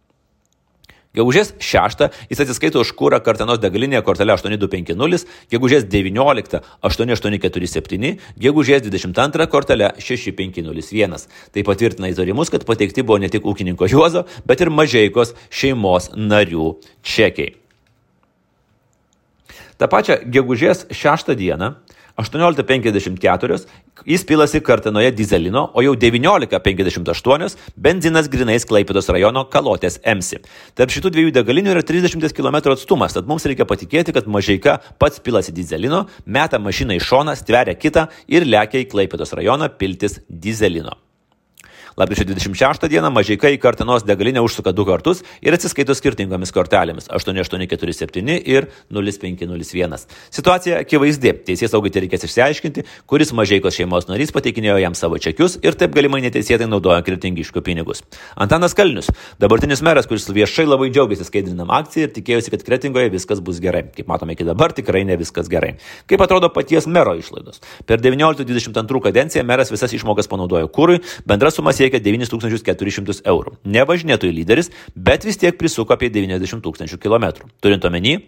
Gegužės 1.12 1.50
6 1.60 2.06
jis 2.30 2.40
atsiskaito 2.40 2.80
už 2.80 2.94
kūrą 2.96 3.18
Kartenos 3.20 3.58
degalinėje 3.60 4.00
kortelė 4.06 4.32
8250, 4.32 5.26
gegužės 5.52 5.84
19 5.92 6.62
8847, 6.88 8.14
gegužės 8.40 8.86
22 8.86 9.48
kortelė 9.52 9.92
6501. 10.00 11.26
Tai 11.52 11.66
patvirtina 11.68 12.08
įtarimus, 12.14 12.52
kad 12.52 12.64
pateikti 12.64 13.04
buvo 13.04 13.20
ne 13.20 13.28
tik 13.28 13.44
ūkininko 13.44 13.90
Juozo, 13.92 14.24
bet 14.48 14.64
ir 14.64 14.72
Mažeikos 14.72 15.34
šeimos 15.52 16.14
narių 16.16 16.78
čekiai. 17.04 17.58
Ta 19.76 19.88
pačia 19.90 20.16
gegužės 20.24 20.86
6 20.94 21.34
dieną 21.36 21.74
18.54 22.20 23.66
jis 24.06 24.24
pilasi 24.26 24.60
Kartenoje 24.60 25.12
dizelino, 25.16 25.68
o 25.74 25.82
jau 25.84 25.94
19.58 25.96 27.56
benzinas 27.76 28.28
grinais 28.32 28.66
Klaipėdos 28.68 29.10
rajono 29.12 29.44
Kalotės 29.52 30.00
Emsi. 30.04 30.40
Tarp 30.78 30.94
šitų 30.94 31.12
dviejų 31.14 31.34
degalinių 31.38 31.76
yra 31.76 31.84
30 31.86 32.36
km 32.36 32.60
atstumas, 32.74 33.16
tad 33.16 33.30
mums 33.30 33.46
reikia 33.48 33.68
patikėti, 33.68 34.14
kad 34.16 34.28
Mažaika 34.30 34.78
pats 35.02 35.22
pilasi 35.22 35.54
dizelino, 35.56 36.06
meta 36.26 36.60
mašiną 36.62 36.98
į 36.98 37.06
šoną, 37.06 37.36
stveria 37.38 37.76
kitą 37.78 38.08
ir 38.28 38.48
lekia 38.48 38.82
į 38.82 38.90
Klaipėdos 38.92 39.34
rajoną 39.38 39.72
piltis 39.78 40.20
dizelino. 40.28 41.01
Lapkričio 41.96 42.24
26 42.24 42.88
dieną 42.88 43.10
Mažieika 43.12 43.50
į 43.52 43.58
Kartenos 43.60 44.04
degalinę 44.08 44.40
užsuka 44.40 44.72
du 44.72 44.86
kartus 44.88 45.18
ir 45.44 45.52
atsiskaito 45.52 45.92
skirtingomis 45.92 46.52
kortelėmis- 46.54 47.10
8847 47.16 48.40
ir 48.48 48.68
0501. 48.88 50.06
Situacija 50.30 50.78
akivaizdi. 50.80 51.32
Teisės 51.44 51.72
saugai 51.72 51.92
tai 51.92 52.06
reikės 52.06 52.24
išsiaiškinti, 52.24 52.84
kuris 53.06 53.32
Mažieikos 53.32 53.76
šeimos 53.76 54.08
narys 54.08 54.32
pateikinėjo 54.32 54.80
jam 54.80 54.94
savo 54.94 55.18
čekius 55.18 55.58
ir 55.62 55.72
taip 55.72 55.92
galimai 55.92 56.22
neteisėtai 56.22 56.68
naudoja 56.68 57.02
kritingiškų 57.02 57.60
pinigus. 57.60 58.02
Antanas 58.36 58.74
Kalnius, 58.74 59.10
dabartinis 59.38 59.82
meras, 59.82 60.06
kuris 60.06 60.26
viešai 60.28 60.64
labai 60.66 60.88
džiaugiasi 60.90 61.24
skaidrinam 61.28 61.68
akciją 61.68 62.08
ir 62.08 62.12
tikėjosi, 62.16 62.50
kad 62.50 62.64
Kretingoje 62.64 63.10
viskas 63.10 63.40
bus 63.40 63.60
gerai. 63.60 63.84
Kaip 63.94 64.06
matome 64.08 64.32
iki 64.32 64.44
dabar, 64.44 64.72
tikrai 64.72 65.04
ne 65.04 65.16
viskas 65.16 65.48
gerai. 65.48 65.76
Kaip 66.06 66.20
atrodo 66.20 66.48
paties 66.48 66.86
mero 66.86 67.14
išlaidos? 67.14 67.60
Per 67.86 67.98
19-22 67.98 69.02
kadenciją 69.02 69.44
meras 69.44 69.70
visas 69.70 69.92
išmokas 69.92 70.28
panaudojo 70.28 70.68
kūrui, 70.68 71.02
bendra 71.26 71.50
suma 71.50 71.72
siekia 71.82 72.02
9400 72.02 73.24
eurų. 73.28 73.56
Ne 73.66 73.82
važinėtojų 73.88 74.36
lyderis, 74.38 74.70
bet 74.94 75.26
vis 75.26 75.40
tiek 75.40 75.58
prisuko 75.58 75.96
apie 75.96 76.12
90 76.14 76.62
tūkstančių 76.62 77.00
kilometrų. 77.02 77.50
Turint 77.64 77.86
omeny, 77.88 78.20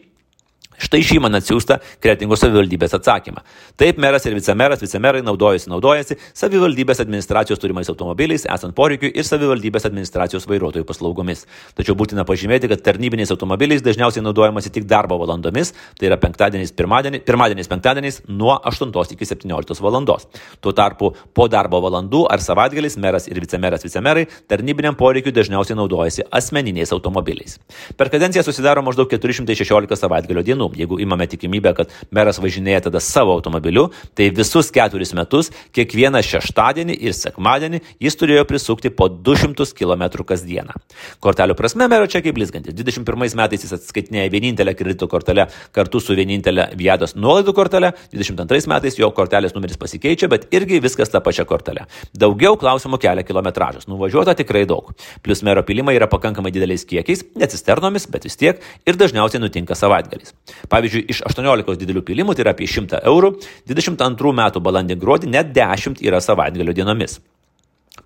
Štai 0.81 1.03
šį 1.07 1.21
man 1.23 1.39
atsiųsta 1.39 1.79
Kretingos 2.03 2.43
savivaldybės 2.43 2.97
atsakymą. 2.99 3.45
Taip, 3.79 3.99
meras 4.03 4.27
ir 4.27 4.35
vicemeras, 4.35 4.83
vicemerai 4.83 5.23
naudojasi, 5.25 5.71
naudojasi 5.71 6.17
savivaldybės 6.35 7.03
administracijos 7.05 7.61
turimais 7.63 7.91
automobiliais, 7.93 8.47
esant 8.51 8.75
poreikiui 8.75 9.13
ir 9.15 9.27
savivaldybės 9.27 9.87
administracijos 9.89 10.49
vairuotojų 10.51 10.87
paslaugomis. 10.89 11.45
Tačiau 11.79 11.97
būtina 11.99 12.27
pažymėti, 12.27 12.71
kad 12.73 12.83
tarnybiniais 12.87 13.31
automobiliais 13.35 13.85
dažniausiai 13.87 14.25
naudojamasi 14.27 14.73
tik 14.75 14.89
darbo 14.91 15.19
valandomis, 15.23 15.73
tai 15.99 16.11
yra 16.11 16.19
penktadieniais, 16.21 16.75
pirmadieniais, 16.75 17.25
pirmadieniais, 17.27 17.71
penktadieniais 17.71 18.21
nuo 18.29 18.59
8 18.59 19.15
iki 19.15 19.31
17 19.31 19.83
valandos. 19.85 20.27
Tuo 20.61 20.75
tarpu 20.75 21.13
po 21.35 21.49
darbo 21.49 21.81
valandų 21.85 22.25
ar 22.31 22.43
savaitgaliais 22.43 22.99
meras 22.99 23.29
ir 23.31 23.41
vicemeras, 23.41 23.85
vicemerai 23.87 24.27
tarnybiniam 24.51 24.99
poreikiu 24.99 25.33
dažniausiai 25.35 25.79
naudojasi 25.79 26.27
asmeniniais 26.35 26.93
automobiliais. 26.93 27.59
Per 27.97 28.11
kadenciją 28.11 28.45
susidaro 28.47 28.83
maždaug 28.83 29.11
416 29.11 29.99
savaitgalio 30.01 30.45
dienų 30.47 30.64
dienų. 30.65 30.79
Jeigu 30.79 30.99
imame 31.01 31.27
tikimybę, 31.27 31.75
kad 31.75 31.91
meras 32.11 32.39
važinėja 32.39 32.85
tada 32.89 33.01
savo 33.01 33.35
automobiliu, 33.35 33.91
tai 34.15 34.31
visus 34.31 34.71
keturis 34.71 35.15
metus, 35.15 35.51
kiekvieną 35.75 36.23
šeštadienį 36.23 36.97
ir 37.01 37.13
sekmadienį 37.13 37.81
jis 38.01 38.17
turėjo 38.17 38.45
prisukti 38.45 38.91
po 38.91 39.09
200 39.09 39.75
km 39.75 40.25
kasdieną. 40.25 40.75
Kortelių 41.21 41.55
prasme 41.55 41.89
mero 41.89 42.07
kaip 42.07 42.35
blizgantis. 42.35 42.75
21 42.75 43.37
metais 43.37 43.63
jis 43.65 43.73
atskaitinėja 43.73 44.31
vienintelę 44.31 44.75
kredito 44.75 45.09
kortelę 45.09 45.49
kartu 45.73 46.01
su 46.01 46.15
vienintelė 46.15 46.71
Viados 46.77 47.15
nuolaidų 47.15 47.55
kortelė, 47.55 47.93
22 48.13 48.69
metais 48.69 48.99
jo 48.99 49.11
kortelės 49.11 49.55
numeris 49.55 49.77
pasikeičia, 49.77 50.29
bet 50.29 50.47
irgi 50.55 50.81
viskas 50.81 51.11
ta 51.11 51.21
pačia 51.21 51.45
kortelė. 51.45 51.87
Daugiau 52.15 52.57
klausimų 52.57 52.99
kelia 53.03 53.25
kilometražas. 53.27 53.89
Nuvažiuota 53.89 54.35
tikrai 54.35 54.65
daug. 54.67 54.93
Plus 55.23 55.43
mero 55.43 55.63
pilimai 55.67 55.97
yra 55.99 56.09
pakankamai 56.11 56.53
dideliais 56.55 56.87
kiekiais, 56.89 57.25
ne 57.37 57.49
cisternomis, 57.51 58.07
bet 58.11 58.25
vis 58.29 58.39
tiek 58.39 58.63
ir 58.87 58.99
dažniausiai 59.01 59.43
nutinka 59.43 59.77
savaitgaliais. 59.79 60.35
Pavyzdžiui, 60.73 61.05
iš 61.13 61.23
18 61.31 61.79
didelių 61.81 62.05
pilimų, 62.07 62.35
tai 62.35 62.47
yra 62.47 62.55
apie 62.57 62.69
100 62.71 63.03
eurų, 63.11 63.35
22 63.71 64.35
metų 64.41 64.63
balandį 64.65 64.99
gruodį 65.01 65.31
net 65.35 65.55
10 65.57 66.03
yra 66.05 66.23
savaitgalio 66.25 66.75
dienomis. 66.77 67.21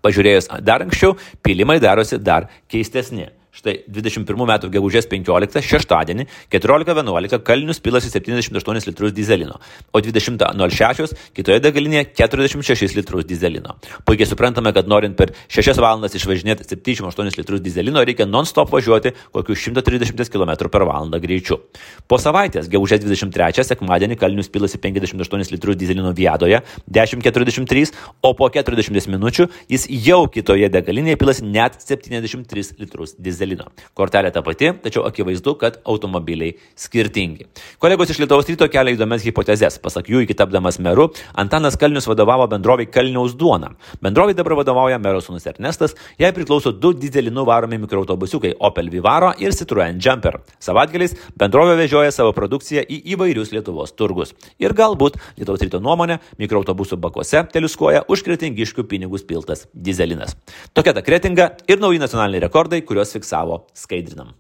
Pažiūrėjus 0.04 0.50
dar 0.62 0.84
anksčiau, 0.84 1.16
pilimai 1.42 1.78
darosi 1.82 2.20
dar 2.20 2.48
keistesni. 2.70 3.30
Štai 3.58 3.72
21 3.90 4.38
metų 4.46 4.68
gegužės 4.70 5.08
15 5.10 5.58
šeštadienį 5.66 6.28
14.11 6.54 7.40
Kalnius 7.42 7.80
pilasi 7.82 8.10
78 8.12 8.86
litrus 8.86 9.14
dizelino, 9.16 9.56
o 9.90 9.98
20.06 9.98 11.16
kitoje 11.34 11.58
degalinėje 11.64 12.04
46 12.20 12.94
litrus 12.94 13.26
dizelino. 13.26 13.74
Puikiai 14.06 14.28
suprantame, 14.30 14.70
kad 14.76 14.86
norint 14.86 15.16
per 15.18 15.32
6 15.50 15.80
valandas 15.82 16.14
išvažinėti 16.14 16.68
78 16.70 17.40
litrus 17.40 17.64
dizelino 17.64 18.04
reikia 18.06 18.28
non-stop 18.30 18.70
važiuoti 18.76 19.16
kokiu 19.34 19.58
130 19.58 20.30
km 20.30 20.54
per 20.70 20.86
valandą 20.86 21.18
greičiu. 21.18 21.58
Po 22.06 22.20
savaitės, 22.22 22.70
gegužės 22.70 23.02
23 23.02 23.66
sekmadienį 23.72 24.20
Kalnius 24.22 24.52
pilasi 24.54 24.78
58 24.78 25.50
litrus 25.56 25.80
dizelino 25.82 26.14
viadoje 26.14 26.62
10.43, 26.86 27.90
o 28.22 28.34
po 28.38 28.52
40 28.54 29.10
minučių 29.16 29.50
jis 29.66 29.90
jau 30.06 30.22
kitoje 30.30 30.70
degalinėje 30.78 31.18
pilasi 31.18 31.50
net 31.50 31.82
73 31.82 32.78
litrus 32.78 33.18
dizelino 33.18 33.47
dyzelino. 33.48 33.68
Kortelė 33.96 34.32
ta 34.32 34.42
pati, 34.42 34.70
tačiau 34.82 35.06
akivaizdu, 35.08 35.54
kad 35.58 35.78
automobiliai 35.84 36.56
skirtingi. 36.76 37.46
Kolegos 37.78 38.10
iš 38.10 38.20
Lietuvos 38.22 38.48
ryto 38.48 38.68
kelia 38.68 38.94
įdomias 38.94 39.24
hipotezes. 39.24 39.78
Pasak 39.82 40.08
jų, 40.08 40.24
iki 40.24 40.34
tapdamas 40.34 40.78
meru, 40.78 41.10
Antanas 41.34 41.76
Kalnius 41.76 42.06
vadovavo 42.08 42.46
bendroviai 42.48 42.88
Kalniaus 42.90 43.36
duona. 43.38 43.72
Bendroviai 44.02 44.36
dabar 44.36 44.56
vadovauja 44.58 44.98
mero 44.98 45.20
sunus 45.20 45.46
Ernestas, 45.46 45.94
jai 46.18 46.32
priklauso 46.32 46.72
du 46.72 46.92
dyzelinu 46.92 47.44
varomi 47.46 47.78
mikroautobusiukai 47.78 48.54
Opel 48.60 48.90
Vivaro 48.90 49.32
ir 49.38 49.54
Citroen 49.56 50.00
Jumper. 50.00 50.40
Savatgaliais 50.60 51.16
bendrovė 51.38 51.76
vežioja 51.78 52.12
savo 52.14 52.34
produkciją 52.36 52.84
į 52.84 53.00
įvairius 53.14 53.52
Lietuvos 53.54 53.94
turgus. 53.96 54.34
Ir 54.58 54.74
galbūt 54.76 55.18
Lietuvos 55.38 55.64
ryto 55.64 55.80
nuomonė, 55.82 56.18
mikroautobusų 56.38 56.98
bakuose 57.00 57.44
teliuskoja 57.52 58.04
už 58.08 58.24
kretingiškių 58.26 58.84
pinigus 58.88 59.24
piltas 59.28 59.66
dyzelinas. 59.72 60.36
Tokia 60.74 60.94
ta 60.96 61.04
kretinga 61.04 61.50
ir 61.70 61.80
nauji 61.82 62.00
nacionaliniai 62.02 62.46
rekordai, 62.46 62.82
kuriuos 62.86 63.14
fiksavo 63.28 63.66
skaidrinam 63.74 64.32